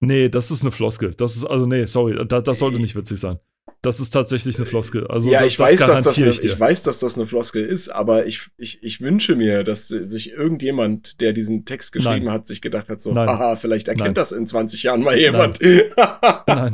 [0.00, 1.14] Nee, das ist eine Floskel.
[1.14, 3.38] Das ist, also, nee, sorry, da, das sollte nicht witzig sein.
[3.82, 5.06] Das ist tatsächlich eine Floskel.
[5.06, 7.26] Also, ja, das, ich, weiß, das dass das eine, ich, ich, weiß, dass das eine
[7.26, 12.26] Floskel ist, aber ich, ich, ich wünsche mir, dass sich irgendjemand, der diesen Text geschrieben
[12.26, 12.34] Nein.
[12.34, 13.28] hat, sich gedacht hat, so, Nein.
[13.28, 14.14] aha, vielleicht erkennt Nein.
[14.14, 15.60] das in 20 Jahren mal jemand.
[16.46, 16.72] Nein.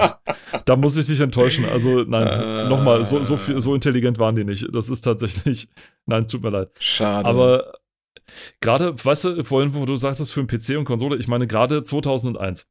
[0.65, 1.65] Da muss ich dich enttäuschen.
[1.65, 4.67] Also, nein, äh, nochmal, so, so, viel, so intelligent waren die nicht.
[4.73, 5.69] Das ist tatsächlich,
[6.07, 6.71] nein, tut mir leid.
[6.79, 7.29] Schade.
[7.29, 7.75] Aber
[8.61, 11.47] gerade, weißt du, vorhin, wo du sagst, das für einen PC und Konsole, ich meine,
[11.47, 12.69] gerade 2001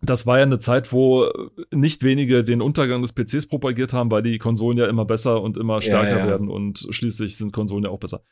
[0.00, 1.28] das war ja eine Zeit, wo
[1.72, 5.56] nicht wenige den Untergang des PCs propagiert haben, weil die Konsolen ja immer besser und
[5.56, 6.26] immer stärker ja, ja.
[6.26, 8.22] werden und schließlich sind Konsolen ja auch besser.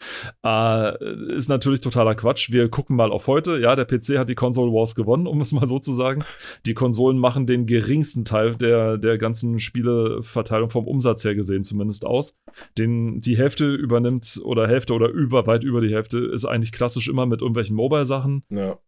[0.44, 2.52] Äh, ist natürlich totaler Quatsch.
[2.52, 3.58] Wir gucken mal auf heute.
[3.58, 6.24] Ja, der PC hat die Console Wars gewonnen, um es mal so zu sagen.
[6.66, 12.06] Die Konsolen machen den geringsten Teil der, der ganzen Spieleverteilung vom Umsatz her gesehen zumindest
[12.06, 12.38] aus.
[12.78, 17.08] Den, die Hälfte übernimmt oder Hälfte oder über, weit über die Hälfte ist eigentlich klassisch
[17.08, 18.44] immer mit irgendwelchen Mobile-Sachen.
[18.50, 18.78] Ja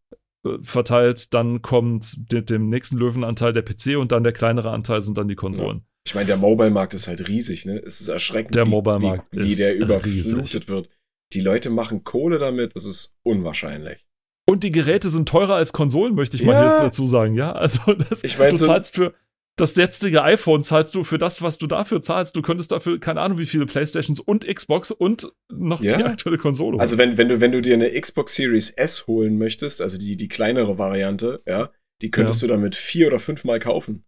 [0.63, 5.19] verteilt, dann kommt mit dem nächsten Löwenanteil der PC und dann der kleinere Anteil sind
[5.19, 5.79] dann die Konsolen.
[5.79, 5.85] Ja.
[6.07, 7.83] Ich meine, der Mobile-Markt ist halt riesig, ne?
[7.85, 10.69] Es ist erschreckend, der wie, wie, wie der überflutet riesig.
[10.69, 10.89] wird.
[11.35, 14.07] Die Leute machen Kohle damit, das ist unwahrscheinlich.
[14.49, 16.47] Und die Geräte sind teurer als Konsolen, möchte ich ja.
[16.47, 17.53] mal hier dazu sagen, ja?
[17.53, 19.15] Also das, ich mein, du zahlst für
[19.61, 22.37] das jetzige iPhone zahlst du für das, was du dafür zahlst.
[22.37, 25.97] Du könntest dafür, keine Ahnung, wie viele Playstations und Xbox und noch ja.
[25.97, 26.81] die aktuelle Konsole holen.
[26.81, 30.17] Also wenn, wenn, du, wenn du dir eine Xbox Series S holen möchtest, also die,
[30.17, 32.49] die kleinere Variante, ja, die könntest ja.
[32.49, 34.05] du damit vier oder fünfmal kaufen.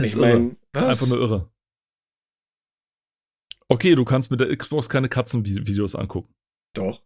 [0.00, 1.50] Ist ich meine, Einfach nur irre.
[3.68, 6.32] Okay, du kannst mit der Xbox keine Katzenvideos angucken.
[6.74, 7.02] Doch.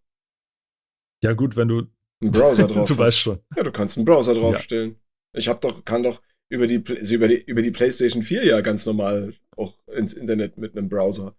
[1.22, 1.86] Ja, gut, wenn du.
[2.20, 2.86] Einen Browser drauf.
[2.86, 3.40] du weißt schon.
[3.56, 5.00] Ja, du kannst einen Browser draufstellen.
[5.34, 6.20] Ich hab doch, kann doch
[6.52, 10.76] über die, über die, über die PlayStation 4 ja ganz normal auch ins Internet mit
[10.76, 11.34] einem Browser.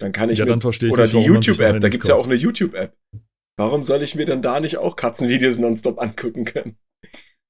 [0.00, 2.16] Dann kann ich Ja, mir, dann verstehe oder nicht, die YouTube-App, da Handys gibt's ja
[2.16, 2.96] auch eine YouTube-App.
[3.56, 6.76] Warum soll ich mir dann da nicht auch Katzenvideos nonstop angucken können?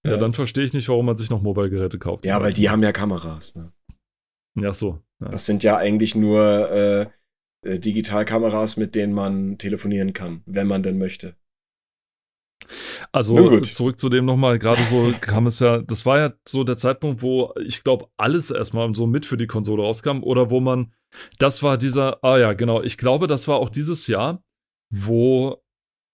[0.07, 2.25] Ja, dann verstehe ich nicht, warum man sich noch Mobile-Geräte kauft.
[2.25, 3.57] Ja, weil die haben ja Kameras.
[3.57, 3.73] Ne?
[4.59, 5.01] Ja, so.
[5.21, 5.29] Ja.
[5.29, 7.07] Das sind ja eigentlich nur äh,
[7.67, 11.37] äh, Digitalkameras, mit denen man telefonieren kann, wenn man denn möchte.
[13.13, 16.77] Also zurück zu dem nochmal, gerade so kam es ja, das war ja so der
[16.77, 20.93] Zeitpunkt, wo ich glaube, alles erstmal so mit für die Konsole rauskam oder wo man,
[21.39, 24.43] das war dieser, ah ja, genau, ich glaube, das war auch dieses Jahr,
[24.91, 25.63] wo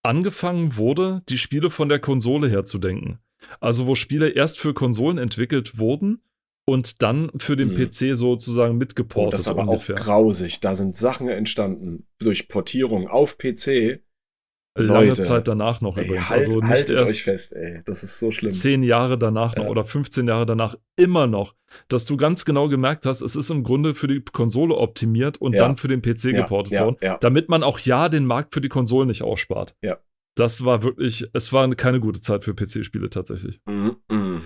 [0.03, 3.18] angefangen wurde, die Spiele von der Konsole her zu denken.
[3.61, 6.22] Also wo Spiele erst für Konsolen entwickelt wurden
[6.66, 7.88] und dann für den Hm.
[7.90, 9.97] PC sozusagen Oh, mitgeportet das ist aber ungefähr.
[9.97, 10.61] auch grausig.
[10.61, 14.01] Da sind Sachen entstanden durch Portierung auf PC.
[14.77, 15.22] Lange Leute.
[15.22, 16.31] Zeit danach noch Ey, übrigens.
[16.31, 17.83] halt, also nicht haltet erst euch fest, ey.
[17.85, 18.53] Das ist so schlimm.
[18.53, 19.70] zehn Jahre danach noch Ja.
[19.70, 21.55] oder 15 Jahre danach immer noch,
[21.89, 25.53] dass du ganz genau gemerkt hast, es ist im Grunde für die Konsole optimiert und
[25.55, 25.61] Ja.
[25.61, 28.68] dann für den PC Ja, geportet worden, damit man auch ja den Markt für die
[28.68, 29.77] Konsolen nicht ausspart.
[29.81, 29.99] Ja.
[30.37, 33.61] Das war wirklich, es war keine gute Zeit für PC-Spiele tatsächlich.
[33.66, 34.43] Mhm, mhm.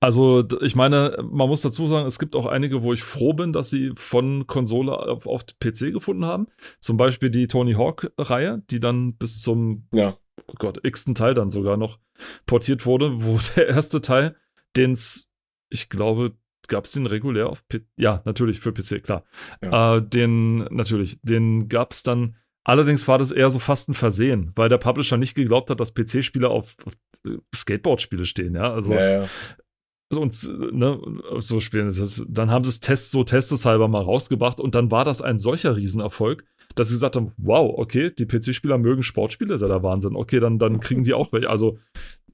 [0.00, 3.52] Also, ich meine, man muss dazu sagen, es gibt auch einige, wo ich froh bin,
[3.52, 6.46] dass sie von Konsole auf, auf PC gefunden haben.
[6.80, 10.16] Zum Beispiel die Tony Hawk-Reihe, die dann bis zum Ja.
[10.46, 11.98] oh Gott, x-ten Teil dann sogar noch
[12.46, 14.36] portiert wurde, wo der erste Teil,
[14.76, 15.30] den es,
[15.70, 16.36] ich glaube,
[16.68, 17.82] gab es den regulär auf PC?
[17.96, 19.24] Ja, natürlich für PC, klar.
[19.62, 19.96] Ja.
[19.96, 24.52] Äh, den, natürlich, den gab es dann, allerdings war das eher so fast ein Versehen,
[24.54, 26.92] weil der Publisher nicht geglaubt hat, dass PC-Spiele auf, auf
[27.26, 29.28] äh, Skateboard-Spiele stehen, ja, also ja, ja.
[30.10, 31.00] So, und, ne,
[31.38, 31.86] so spielen.
[31.86, 35.38] Das, dann haben sie es Test, so testeshalber mal rausgebracht und dann war das ein
[35.38, 36.44] solcher Riesenerfolg,
[36.74, 40.16] dass sie gesagt haben, wow, okay, die PC-Spieler mögen Sportspiele, ist ja der Wahnsinn.
[40.16, 41.50] Okay, dann, dann kriegen die auch welche.
[41.50, 41.78] Also,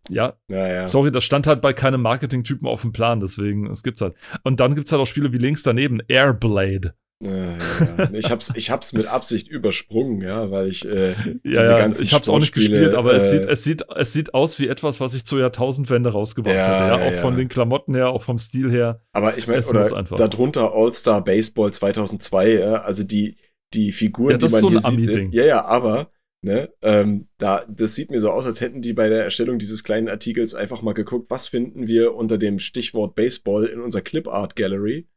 [0.08, 0.86] ja, ja, ja.
[0.86, 4.14] sorry, das stand halt bei keinem Marketing-Typen auf dem Plan, deswegen, es gibt's halt.
[4.42, 6.94] Und dann gibt's halt auch Spiele wie links daneben, Airblade.
[7.20, 8.10] Ja, ja.
[8.12, 12.02] Ich hab's, ich hab's mit Absicht übersprungen, ja, weil ich äh, Ja, diese ja, ganzen
[12.02, 14.68] ich hab's auch nicht gespielt, aber es, äh, sieht, es, sieht, es sieht aus wie
[14.68, 17.04] etwas, was ich zur Jahrtausendwende rausgebracht Ja, hätte.
[17.04, 19.02] Ja, auch von den Klamotten her, auch vom Stil her.
[19.12, 23.36] Aber ich meine, Es darunter All-Star Baseball 2002, ja, also die,
[23.72, 25.14] die Figuren, die ist man so hier sieht.
[25.14, 25.28] Ne?
[25.32, 26.10] Ja, ja, aber,
[26.42, 29.84] ne, ähm, da, das sieht mir so aus, als hätten die bei der Erstellung dieses
[29.84, 34.26] kleinen Artikels einfach mal geguckt, was finden wir unter dem Stichwort Baseball in unserer Clip
[34.28, 35.08] Art Gallery.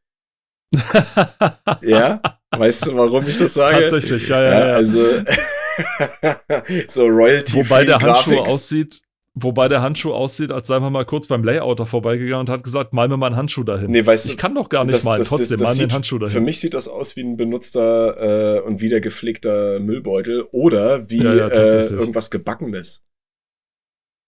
[1.81, 3.79] Ja, weißt du, warum ich das sage?
[3.79, 4.75] Tatsächlich, ja, ja, Ja, ja.
[4.75, 4.99] also,
[6.87, 8.49] so Royalty Wobei der Handschuh Graphics.
[8.49, 9.01] aussieht,
[9.35, 12.93] wobei der Handschuh aussieht, als sei man mal kurz beim Layouter vorbeigegangen und hat gesagt,
[12.93, 13.91] mal mir mal einen Handschuh dahin.
[13.91, 15.93] Nee, weißt du, ich kann doch gar nicht das- malen, das- trotzdem das mal einen
[15.93, 16.33] Handschuh dahin.
[16.33, 21.23] Für mich sieht das aus wie ein benutzter äh, und wieder gepflegter Müllbeutel oder wie
[21.23, 23.03] Ja, ja, äh, irgendwas Gebackenes.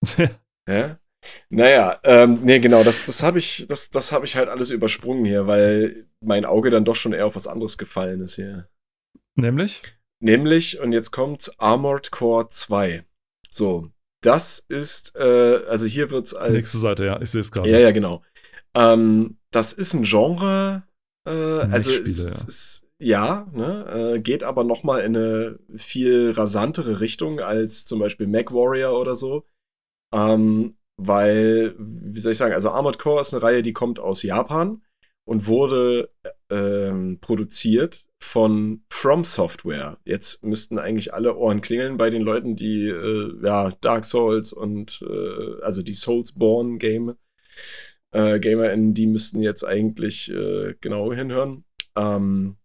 [0.67, 0.99] Ja?
[1.49, 5.25] Naja, ähm, nee, genau, das, das habe ich, das, das hab ich halt alles übersprungen
[5.25, 8.69] hier, weil mein Auge dann doch schon eher auf was anderes gefallen ist hier.
[9.35, 9.81] Nämlich?
[10.21, 13.05] Nämlich, und jetzt kommt's, Armored Core 2.
[13.49, 13.89] So,
[14.21, 16.53] das ist, äh, also hier wird's als.
[16.53, 17.69] Nächste Seite, ja, ich sehe es gerade.
[17.69, 18.23] Ja, ja, genau.
[18.75, 20.83] Ähm, das ist ein Genre,
[21.25, 22.29] äh, also es, ja.
[22.29, 27.85] es ist, ja, ne, äh, geht aber noch mal in eine viel rasantere Richtung als
[27.85, 29.45] zum Beispiel Mac Warrior oder so.
[30.13, 34.21] Ähm, weil, wie soll ich sagen, also Armored Core ist eine Reihe, die kommt aus
[34.23, 34.81] Japan
[35.25, 36.11] und wurde
[36.49, 39.97] ähm, produziert von From Software.
[40.03, 45.01] Jetzt müssten eigentlich alle Ohren klingeln bei den Leuten, die äh, ja Dark Souls und
[45.07, 47.15] äh, also die Soulsborne Game
[48.11, 51.63] äh, GamerInnen, die müssten jetzt eigentlich äh, genau hinhören.
[51.95, 52.57] Ähm,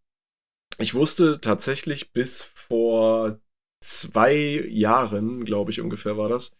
[0.78, 3.40] ich wusste tatsächlich bis vor
[3.80, 6.56] zwei Jahren, glaube ich ungefähr war das,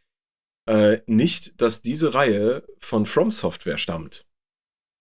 [0.67, 4.27] äh, nicht, dass diese Reihe von From Software stammt.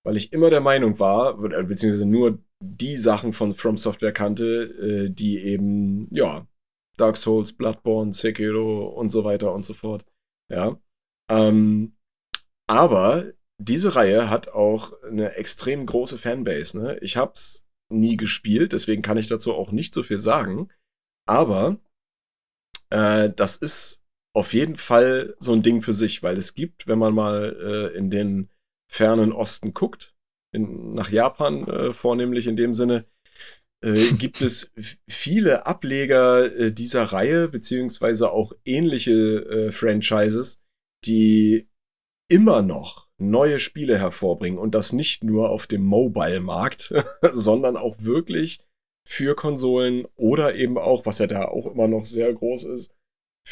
[0.05, 4.63] Weil ich immer der Meinung war, äh, beziehungsweise nur die Sachen von From Software kannte,
[5.05, 6.47] äh, die eben, ja,
[6.97, 10.05] Dark Souls, Bloodborne, Sekiro und so weiter und so fort.
[10.51, 10.79] Ja.
[11.29, 11.95] Ähm,
[12.67, 16.79] aber diese Reihe hat auch eine extrem große Fanbase.
[16.79, 16.97] Ne?
[16.99, 20.69] Ich hab's nie gespielt, deswegen kann ich dazu auch nicht so viel sagen.
[21.27, 21.79] Aber
[22.89, 24.02] äh, das ist
[24.35, 27.97] auf jeden Fall so ein Ding für sich, weil es gibt, wenn man mal äh,
[27.97, 28.49] in den
[28.91, 30.15] fernen Osten guckt,
[30.53, 33.05] in, nach Japan äh, vornehmlich in dem Sinne,
[33.83, 34.73] äh, gibt es
[35.07, 40.61] viele Ableger äh, dieser Reihe, beziehungsweise auch ähnliche äh, Franchises,
[41.05, 41.67] die
[42.29, 44.57] immer noch neue Spiele hervorbringen.
[44.57, 46.93] Und das nicht nur auf dem Mobile-Markt,
[47.33, 48.65] sondern auch wirklich
[49.07, 52.95] für Konsolen oder eben auch, was ja da auch immer noch sehr groß ist,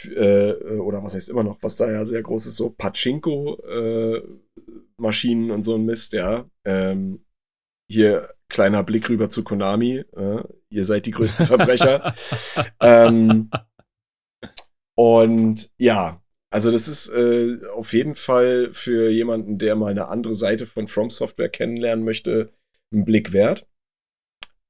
[0.05, 5.53] äh, oder was heißt immer noch, was da ja sehr groß ist, so Pachinko-Maschinen äh,
[5.53, 6.49] und so ein Mist, ja.
[6.65, 7.25] Ähm,
[7.89, 10.05] hier kleiner Blick rüber zu Konami.
[10.15, 12.13] Äh, ihr seid die größten Verbrecher.
[12.79, 13.49] ähm,
[14.95, 16.21] und ja,
[16.51, 20.87] also das ist äh, auf jeden Fall für jemanden, der mal eine andere Seite von
[20.87, 22.51] From Software kennenlernen möchte,
[22.93, 23.67] ein Blick wert.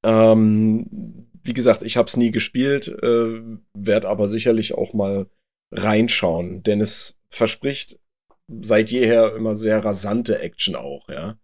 [0.03, 3.41] Ähm, wie gesagt, ich habe es nie gespielt, äh,
[3.73, 5.29] werde aber sicherlich auch mal
[5.71, 7.99] reinschauen, denn es verspricht
[8.47, 11.37] seit jeher immer sehr rasante Action auch, ja.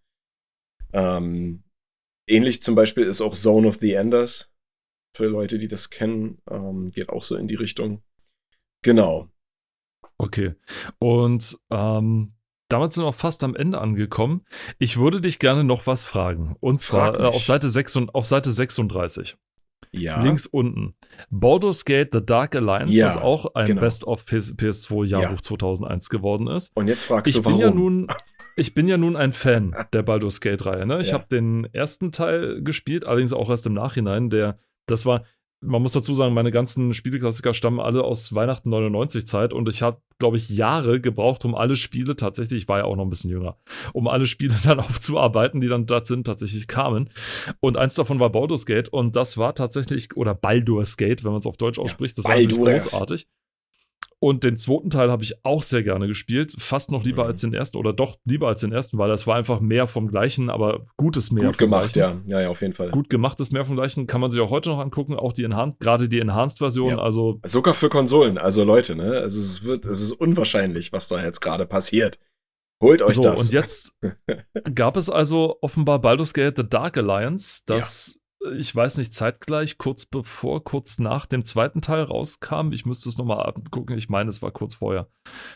[0.93, 1.63] Ähm,
[2.27, 4.51] ähnlich zum Beispiel ist auch Zone of the Enders.
[5.15, 8.03] Für Leute, die das kennen, ähm, geht auch so in die Richtung.
[8.83, 9.29] Genau.
[10.17, 10.55] Okay.
[10.99, 12.33] Und ähm,
[12.69, 14.45] damit sind wir auch fast am Ende angekommen.
[14.77, 16.55] Ich würde dich gerne noch was fragen.
[16.59, 19.37] Und zwar äh, auf, Seite 6, auf Seite 36.
[19.91, 20.21] Ja.
[20.21, 20.95] Links unten.
[21.29, 23.81] Baldur's Gate The Dark Alliance, ja, das auch ein genau.
[23.81, 25.41] Best of PS, 2 Jahrbuch ja.
[25.41, 26.75] 2001 geworden ist.
[26.75, 27.59] Und jetzt fragst ich du, warum?
[27.59, 28.07] Bin ja nun,
[28.55, 30.85] ich bin ja nun ein Fan der Baldur's Gate-Reihe.
[30.85, 30.99] Ne?
[31.01, 34.29] Ich habe den ersten Teil gespielt, allerdings auch erst im Nachhinein.
[34.29, 35.23] Der, das war,
[35.61, 39.81] man muss dazu sagen, meine ganzen Spieleklassiker stammen alle aus Weihnachten 99 Zeit und ich
[39.81, 43.09] habe, glaube ich, Jahre gebraucht, um alle Spiele tatsächlich, ich war ja auch noch ein
[43.09, 43.57] bisschen jünger,
[43.93, 47.09] um alle Spiele dann aufzuarbeiten, die dann dort sind, tatsächlich kamen.
[47.59, 51.39] Und eins davon war Baldur's Gate und das war tatsächlich, oder Baldur's Gate, wenn man
[51.39, 53.27] es auf Deutsch ausspricht, das war großartig.
[54.19, 56.55] Und den zweiten Teil habe ich auch sehr gerne gespielt.
[56.57, 57.29] Fast noch lieber mhm.
[57.29, 60.07] als den ersten oder doch lieber als den ersten, weil das war einfach mehr vom
[60.07, 61.45] Gleichen, aber gutes mehr.
[61.45, 62.17] Gut gemacht, ja.
[62.25, 62.89] Ja, ja, auf jeden Fall.
[62.89, 64.07] Gut gemachtes mehr vom Gleichen.
[64.07, 65.13] Kann man sich auch heute noch angucken.
[65.15, 66.91] Auch die Enhanced, gerade die Enhanced-Version.
[66.91, 66.99] Ja.
[66.99, 68.39] Also Sogar für Konsolen.
[68.39, 69.19] Also Leute, ne?
[69.19, 72.17] Also es wird, es ist unwahrscheinlich, was da jetzt gerade passiert.
[72.81, 73.41] Holt euch so, das.
[73.41, 73.95] Und jetzt
[74.75, 78.19] gab es also offenbar Baldur's Gate The Dark Alliance, das
[78.51, 82.71] ich weiß nicht, zeitgleich, kurz bevor, kurz nach dem zweiten Teil rauskam.
[82.71, 83.97] Ich müsste es nochmal gucken.
[83.97, 85.09] Ich meine, es war kurz vorher.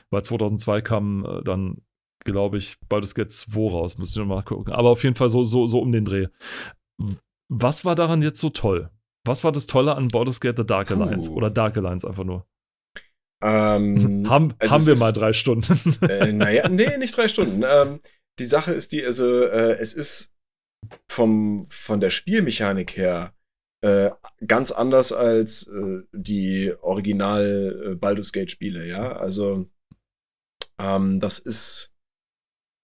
[0.10, 1.82] Weil 2002 kam äh, dann,
[2.24, 3.98] glaube ich, Baldur's Gate 2 raus.
[3.98, 4.74] Müsste ich nochmal gucken.
[4.74, 6.28] Aber auf jeden Fall so, so, so um den Dreh.
[7.50, 8.90] Was war daran jetzt so toll?
[9.26, 11.30] Was war das Tolle an Baldur's Gate The Dark Alliance?
[11.30, 11.36] Puh.
[11.36, 12.46] Oder Dark Alliance einfach nur?
[13.44, 15.96] Ähm, haben also haben wir mal drei Stunden?
[16.08, 17.64] äh, naja, nee, nicht drei Stunden.
[17.66, 18.00] Ähm,
[18.40, 20.31] die Sache ist die, also äh, es ist
[21.08, 23.34] vom, von der Spielmechanik her
[23.82, 24.12] äh,
[24.46, 29.14] ganz anders als äh, die Original äh, Baldur's Gate Spiele, ja.
[29.14, 29.68] Also
[30.80, 31.96] ähm, das ist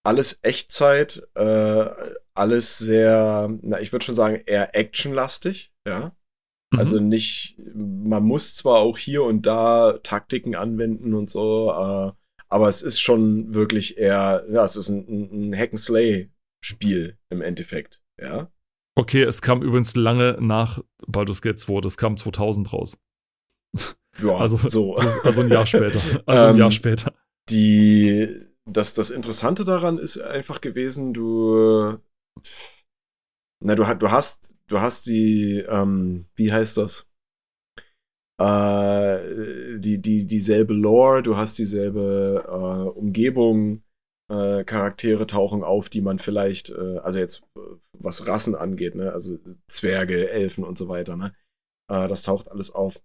[0.04, 1.86] alles Echtzeit, äh,
[2.34, 6.16] alles sehr, na, ich würde schon sagen, eher actionlastig, ja.
[6.72, 6.80] Mhm.
[6.80, 12.12] Also nicht, man muss zwar auch hier und da Taktiken anwenden und so, äh,
[12.50, 16.32] aber es ist schon wirklich eher, ja, es ist ein, ein Hack and Slay
[16.64, 18.52] Spiel im Endeffekt, ja.
[18.98, 23.00] Okay, es kam übrigens lange nach Baldur's Gate 2, das kam 2000 raus.
[24.20, 24.96] Ja, also, so.
[25.24, 26.00] also ein Jahr später.
[26.26, 27.14] Also ein Jahr ähm, später.
[27.50, 28.28] Die,
[28.66, 32.00] das, das Interessante daran ist einfach gewesen, du,
[33.64, 37.10] na, du, du hast, du hast die, ähm, wie heißt das?
[38.40, 43.84] Äh, die, die, dieselbe Lore, du hast dieselbe äh, Umgebung,
[44.30, 47.60] äh, Charaktere tauchen auf, die man vielleicht, äh, also jetzt äh,
[47.94, 51.34] was Rassen angeht, ne, also Zwerge, Elfen und so weiter, ne,
[51.90, 53.02] äh, das taucht alles auf.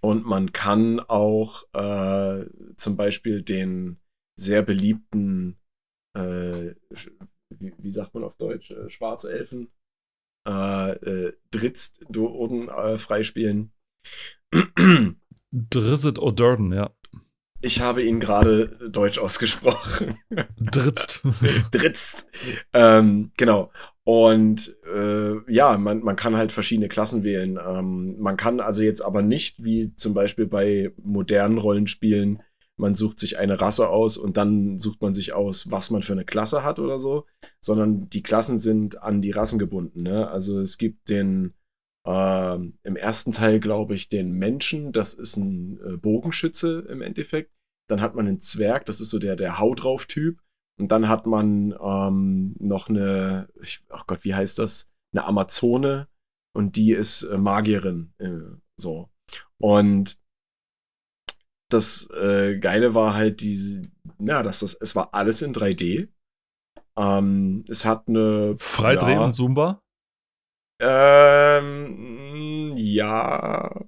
[0.00, 4.00] Und man kann auch äh, zum Beispiel den
[4.36, 5.58] sehr beliebten,
[6.16, 6.74] äh,
[7.50, 9.70] wie, wie, sagt man auf Deutsch, äh, Schwarzelfen,
[10.48, 13.72] äh, äh, Dritz-Doden äh, freispielen.
[15.52, 16.92] Drizzt O'Durden, ja.
[17.62, 20.18] Ich habe ihn gerade deutsch ausgesprochen.
[20.60, 21.22] Dritzt.
[21.70, 22.26] Dritzt.
[22.72, 23.70] Ähm, genau.
[24.04, 27.58] Und äh, ja, man, man kann halt verschiedene Klassen wählen.
[27.64, 32.42] Ähm, man kann also jetzt aber nicht, wie zum Beispiel bei modernen Rollenspielen,
[32.76, 36.14] man sucht sich eine Rasse aus und dann sucht man sich aus, was man für
[36.14, 37.26] eine Klasse hat oder so,
[37.60, 40.02] sondern die Klassen sind an die Rassen gebunden.
[40.02, 40.28] Ne?
[40.28, 41.54] Also es gibt den
[42.04, 47.52] ähm, Im ersten Teil, glaube ich, den Menschen, das ist ein äh, Bogenschütze im Endeffekt.
[47.88, 50.40] Dann hat man einen Zwerg, das ist so der, der Hau drauf Typ.
[50.80, 54.90] Und dann hat man ähm, noch eine, ich, ach Gott, wie heißt das?
[55.12, 56.08] Eine Amazone
[56.56, 58.14] und die ist äh, Magierin.
[58.18, 59.10] Äh, so.
[59.58, 60.18] Und
[61.68, 63.82] das äh, Geile war halt diese,
[64.18, 66.08] ja, dass das, es war alles in 3D.
[66.96, 68.56] Ähm, es hat eine.
[68.58, 69.81] Freidreh ja, und Zumba?
[70.82, 73.84] Ähm, ja.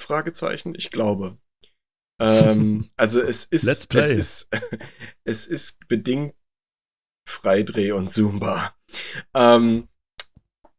[0.00, 1.38] Fragezeichen, ich glaube.
[2.20, 4.00] ähm, also es ist, Let's play.
[4.00, 4.50] es ist,
[5.24, 6.34] es ist bedingt
[7.28, 8.74] Freidreh und Zumba.
[9.32, 9.88] Ähm,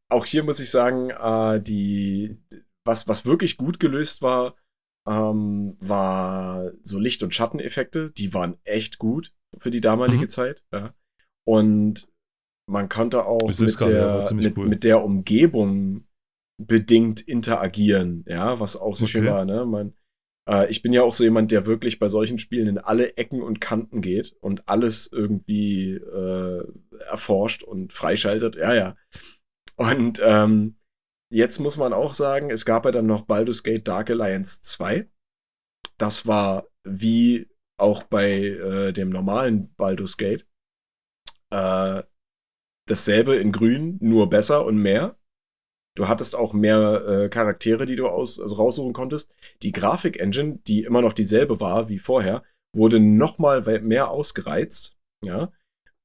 [0.10, 2.38] auch hier muss ich sagen, äh, die,
[2.86, 4.58] was, was wirklich gut gelöst war,
[5.08, 8.12] ähm, war so Licht- und Schatteneffekte.
[8.12, 10.30] Die waren echt gut für die damalige mhm.
[10.30, 10.66] Zeit.
[10.74, 10.94] Ja.
[11.46, 12.08] Und
[12.70, 14.68] man konnte auch mit der, mit, cool.
[14.68, 16.06] mit der Umgebung
[16.58, 19.12] bedingt interagieren, ja, was auch so okay.
[19.12, 19.66] schön war, ne?
[19.66, 19.94] Man,
[20.48, 23.42] äh, ich bin ja auch so jemand, der wirklich bei solchen Spielen in alle Ecken
[23.42, 26.68] und Kanten geht und alles irgendwie äh,
[27.10, 28.96] erforscht und freischaltet, ja, ja.
[29.76, 30.78] Und ähm,
[31.32, 35.10] jetzt muss man auch sagen, es gab ja dann noch Baldur's Gate Dark Alliance 2.
[35.98, 40.48] Das war wie auch bei äh, dem normalen Baldur's Gate
[41.50, 42.04] äh,
[42.88, 45.18] dasselbe in grün, nur besser und mehr.
[45.96, 49.34] Du hattest auch mehr äh, Charaktere, die du aus, also raussuchen konntest.
[49.62, 52.44] Die Grafik-Engine, die immer noch dieselbe war wie vorher,
[52.76, 54.98] wurde nochmal mehr ausgereizt.
[55.24, 55.52] Ja.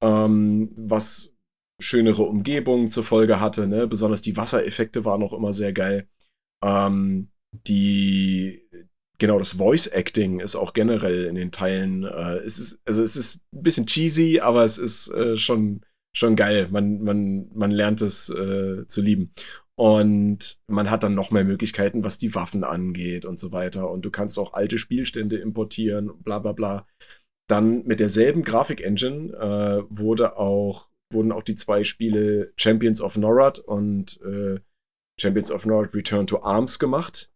[0.02, 1.34] Ähm, was
[1.80, 3.66] schönere Umgebungen zur Folge hatte.
[3.66, 3.86] Ne?
[3.86, 6.08] Besonders die Wassereffekte waren auch immer sehr geil.
[6.62, 8.68] Ähm, die
[9.18, 12.04] genau das Voice Acting ist auch generell in den Teilen.
[12.04, 15.82] Äh, es ist also es ist ein bisschen cheesy, aber es ist äh, schon
[16.14, 16.68] schon geil.
[16.70, 19.32] Man man man lernt es äh, zu lieben.
[19.76, 23.88] Und man hat dann noch mehr Möglichkeiten, was die Waffen angeht und so weiter.
[23.90, 26.86] Und du kannst auch alte Spielstände importieren, bla bla bla.
[27.48, 33.58] Dann mit derselben Grafik-Engine äh, wurde auch wurden auch die zwei Spiele Champions of Norad
[33.58, 34.60] und äh,
[35.18, 37.30] Champions of Norad Return to Arms gemacht.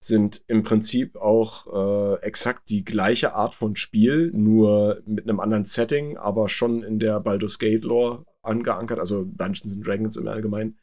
[0.00, 5.64] Sind im Prinzip auch äh, exakt die gleiche Art von Spiel, nur mit einem anderen
[5.64, 10.78] Setting, aber schon in der Baldur's Gate Lore angeankert, also Dungeons and Dragons im Allgemeinen.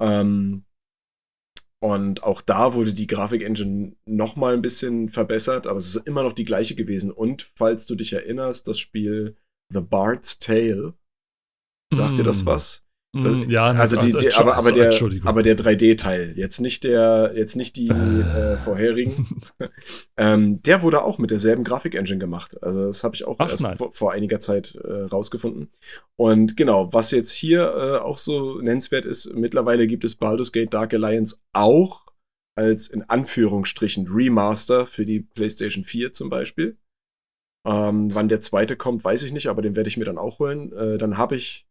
[0.00, 0.64] Ähm,
[1.80, 6.24] und auch da wurde die Grafik-Engine noch mal ein bisschen verbessert, aber es ist immer
[6.24, 7.12] noch die gleiche gewesen.
[7.12, 9.36] Und falls du dich erinnerst, das Spiel
[9.72, 10.94] The Bard's Tale
[11.92, 12.16] Sagt mm.
[12.16, 12.46] dir das hm.
[12.46, 12.87] was?
[13.22, 14.92] Mm, ja, also die, die, aber, aber der,
[15.24, 19.42] aber der 3D-Teil, jetzt nicht der, jetzt nicht die äh, vorherigen.
[20.16, 22.62] ähm, der wurde auch mit derselben Grafik-Engine gemacht.
[22.62, 25.70] Also das habe ich auch Ach, erst vor, vor, einiger Zeit äh, rausgefunden.
[26.16, 30.72] Und genau, was jetzt hier äh, auch so nennenswert ist, mittlerweile gibt es Baldur's Gate
[30.72, 32.06] Dark Alliance auch
[32.56, 36.76] als in Anführungsstrichen Remaster für die PlayStation 4 zum Beispiel.
[37.64, 40.38] Ähm, wann der zweite kommt, weiß ich nicht, aber den werde ich mir dann auch
[40.38, 40.72] holen.
[40.72, 41.67] Äh, dann habe ich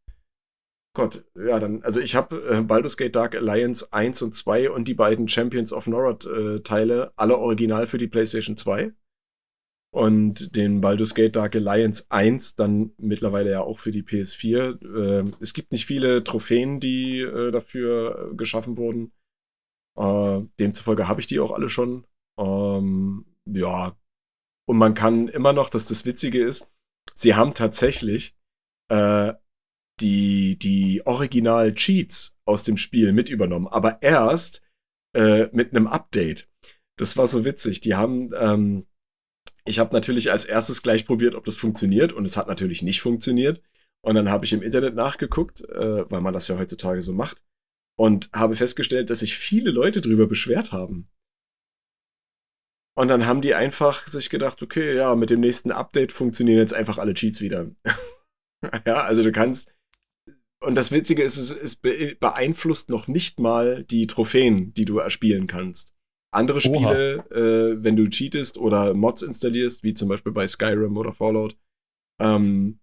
[0.98, 4.88] Gott, ja, dann, also ich habe äh, Baldur's Gate Dark Alliance 1 und 2 und
[4.88, 8.94] die beiden Champions of Norad äh, Teile alle original für die PlayStation 2.
[9.94, 15.28] Und den Baldur's Gate Dark Alliance 1 dann mittlerweile ja auch für die PS4.
[15.28, 19.12] Äh, es gibt nicht viele Trophäen, die äh, dafür geschaffen wurden.
[19.98, 22.08] Äh, demzufolge habe ich die auch alle schon.
[22.40, 23.96] Ähm, ja.
[24.68, 26.68] Und man kann immer noch, dass das Witzige ist,
[27.14, 28.36] sie haben tatsächlich
[28.90, 29.34] äh,
[30.00, 34.64] die, die Original-Cheats aus dem Spiel mit übernommen, aber erst
[35.14, 36.50] äh, mit einem Update.
[36.98, 37.82] Das war so witzig.
[37.82, 38.88] Die haben, ähm,
[39.66, 43.02] ich habe natürlich als erstes gleich probiert, ob das funktioniert und es hat natürlich nicht
[43.02, 43.62] funktioniert.
[44.02, 47.44] Und dann habe ich im Internet nachgeguckt, äh, weil man das ja heutzutage so macht,
[47.98, 51.10] und habe festgestellt, dass sich viele Leute drüber beschwert haben.
[52.96, 56.74] Und dann haben die einfach sich gedacht, okay, ja, mit dem nächsten Update funktionieren jetzt
[56.74, 57.70] einfach alle Cheats wieder.
[58.86, 59.72] ja, also du kannst,
[60.60, 65.48] und das Witzige ist, es, es beeinflusst noch nicht mal die Trophäen, die du erspielen
[65.48, 65.94] kannst.
[66.34, 71.14] Andere Spiele, äh, wenn du cheatest oder Mods installierst, wie zum Beispiel bei Skyrim oder
[71.14, 71.58] Fallout,
[72.20, 72.80] ähm,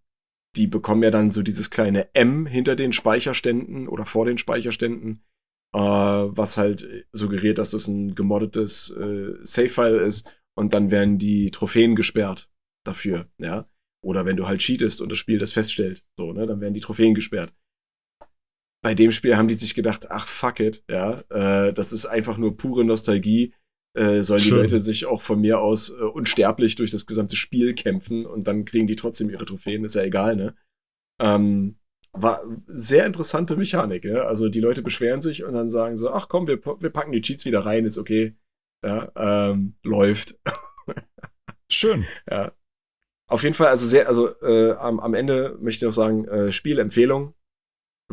[0.57, 5.25] die bekommen ja dann so dieses kleine M hinter den Speicherständen oder vor den Speicherständen,
[5.75, 11.51] äh, was halt suggeriert, dass das ein gemoddetes äh, Save-File ist und dann werden die
[11.51, 12.51] Trophäen gesperrt
[12.85, 13.69] dafür, ja.
[14.03, 16.81] Oder wenn du halt cheatest und das Spiel das feststellt, so, ne, dann werden die
[16.81, 17.53] Trophäen gesperrt
[18.85, 22.37] bei dem Spiel haben die sich gedacht, ach fuck it, ja, äh, das ist einfach
[22.37, 23.55] nur pure Nostalgie.
[23.97, 24.51] Äh, sollen Schön.
[24.51, 28.47] die Leute sich auch von mir aus äh, unsterblich durch das gesamte Spiel kämpfen und
[28.47, 30.55] dann kriegen die trotzdem ihre Trophäen, ist ja egal, ne?
[31.19, 31.79] Ähm,
[32.13, 34.27] war sehr interessante Mechanik, ja.
[34.27, 37.23] Also die Leute beschweren sich und dann sagen so, ach komm, wir, wir packen die
[37.23, 38.37] Cheats wieder rein, ist okay.
[38.85, 40.39] Ja, ähm, läuft.
[41.71, 42.05] Schön.
[42.31, 42.53] Ja.
[43.31, 46.53] Auf jeden Fall, also sehr, also äh, am, am Ende möchte ich auch sagen, äh,
[46.53, 47.33] Spielempfehlung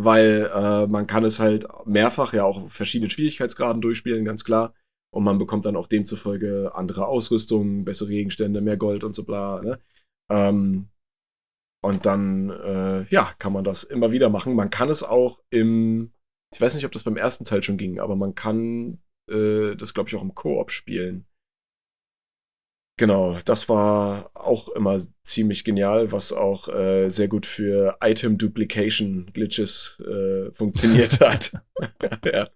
[0.04, 4.74] weil äh, man kann es halt mehrfach ja auch auf verschiedenen Schwierigkeitsgraden durchspielen, ganz klar.
[5.14, 9.62] Und man bekommt dann auch demzufolge andere Ausrüstung, bessere Gegenstände, mehr Gold und so bla.
[9.62, 9.80] Ne?
[10.32, 10.88] Ähm,
[11.84, 14.56] und dann, äh, ja, kann man das immer wieder machen.
[14.56, 16.14] Man kann es auch im,
[16.54, 19.00] ich weiß nicht, ob das beim ersten Teil schon ging, aber man kann
[19.30, 21.26] äh, das, glaube ich, auch im Koop spielen.
[23.02, 29.32] Genau, das war auch immer ziemlich genial, was auch äh, sehr gut für Item Duplication
[29.34, 31.52] Glitches äh, funktioniert hat.
[32.24, 32.48] ja.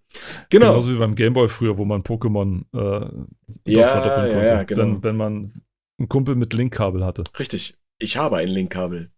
[0.48, 0.68] Genau.
[0.68, 4.82] Genauso wie beim Gameboy früher, wo man Pokémon äh, ja, verdoppeln konnte, ja, genau.
[4.82, 5.62] wenn, wenn man
[5.98, 7.24] einen Kumpel mit Linkkabel hatte.
[7.40, 9.10] Richtig, ich habe ein Linkkabel.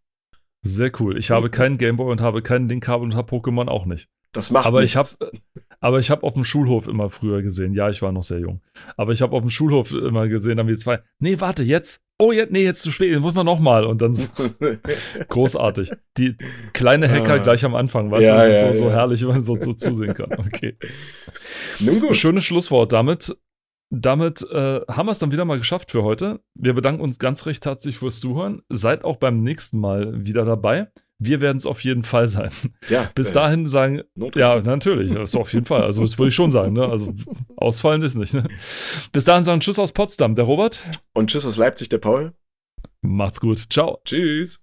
[0.63, 1.19] Sehr cool.
[1.19, 4.09] Ich habe keinen Gameboy und habe keinen Linkkabel und habe Pokémon auch nicht.
[4.33, 4.97] Das macht aber nichts.
[4.97, 5.33] ich habe
[5.81, 7.73] aber ich habe auf dem Schulhof immer früher gesehen.
[7.73, 8.61] Ja, ich war noch sehr jung.
[8.97, 11.01] Aber ich habe auf dem Schulhof immer gesehen, dann wir zwei.
[11.21, 12.03] Nee, warte, jetzt.
[12.19, 13.15] Oh, jetzt, nee, jetzt zu spät.
[13.15, 13.85] Den muss man noch mal.
[13.85, 14.27] Und dann so,
[15.29, 15.93] großartig.
[16.17, 16.37] Die
[16.73, 17.39] kleine Hacker ah.
[17.39, 18.91] gleich am Anfang, weißt ja, du, das ist ja, so, ja.
[18.91, 20.33] so herrlich, wenn man so, so zusehen kann.
[20.33, 20.77] Okay.
[21.79, 22.17] Nun gut.
[22.17, 23.37] Schönes Schlusswort damit.
[23.91, 26.41] Damit äh, haben wir es dann wieder mal geschafft für heute.
[26.55, 28.63] Wir bedanken uns ganz recht herzlich fürs Zuhören.
[28.69, 30.89] Seid auch beim nächsten Mal wieder dabei.
[31.19, 32.51] Wir werden es auf jeden Fall sein.
[32.89, 34.03] Ja, Bis äh, dahin sagen,
[34.35, 35.83] ja, natürlich, das ist auf jeden Fall.
[35.83, 36.75] Also, das würde ich schon sagen.
[36.75, 36.89] Ne?
[36.89, 37.13] Also,
[37.57, 38.35] ausfallen ist nicht.
[38.35, 38.47] Ne?
[39.13, 40.81] Bis dahin sagen Tschüss aus Potsdam, der Robert.
[41.15, 42.35] Und Tschüss aus Leipzig, der Paul.
[43.01, 43.59] Macht's gut.
[43.71, 44.01] Ciao.
[44.05, 44.63] Tschüss.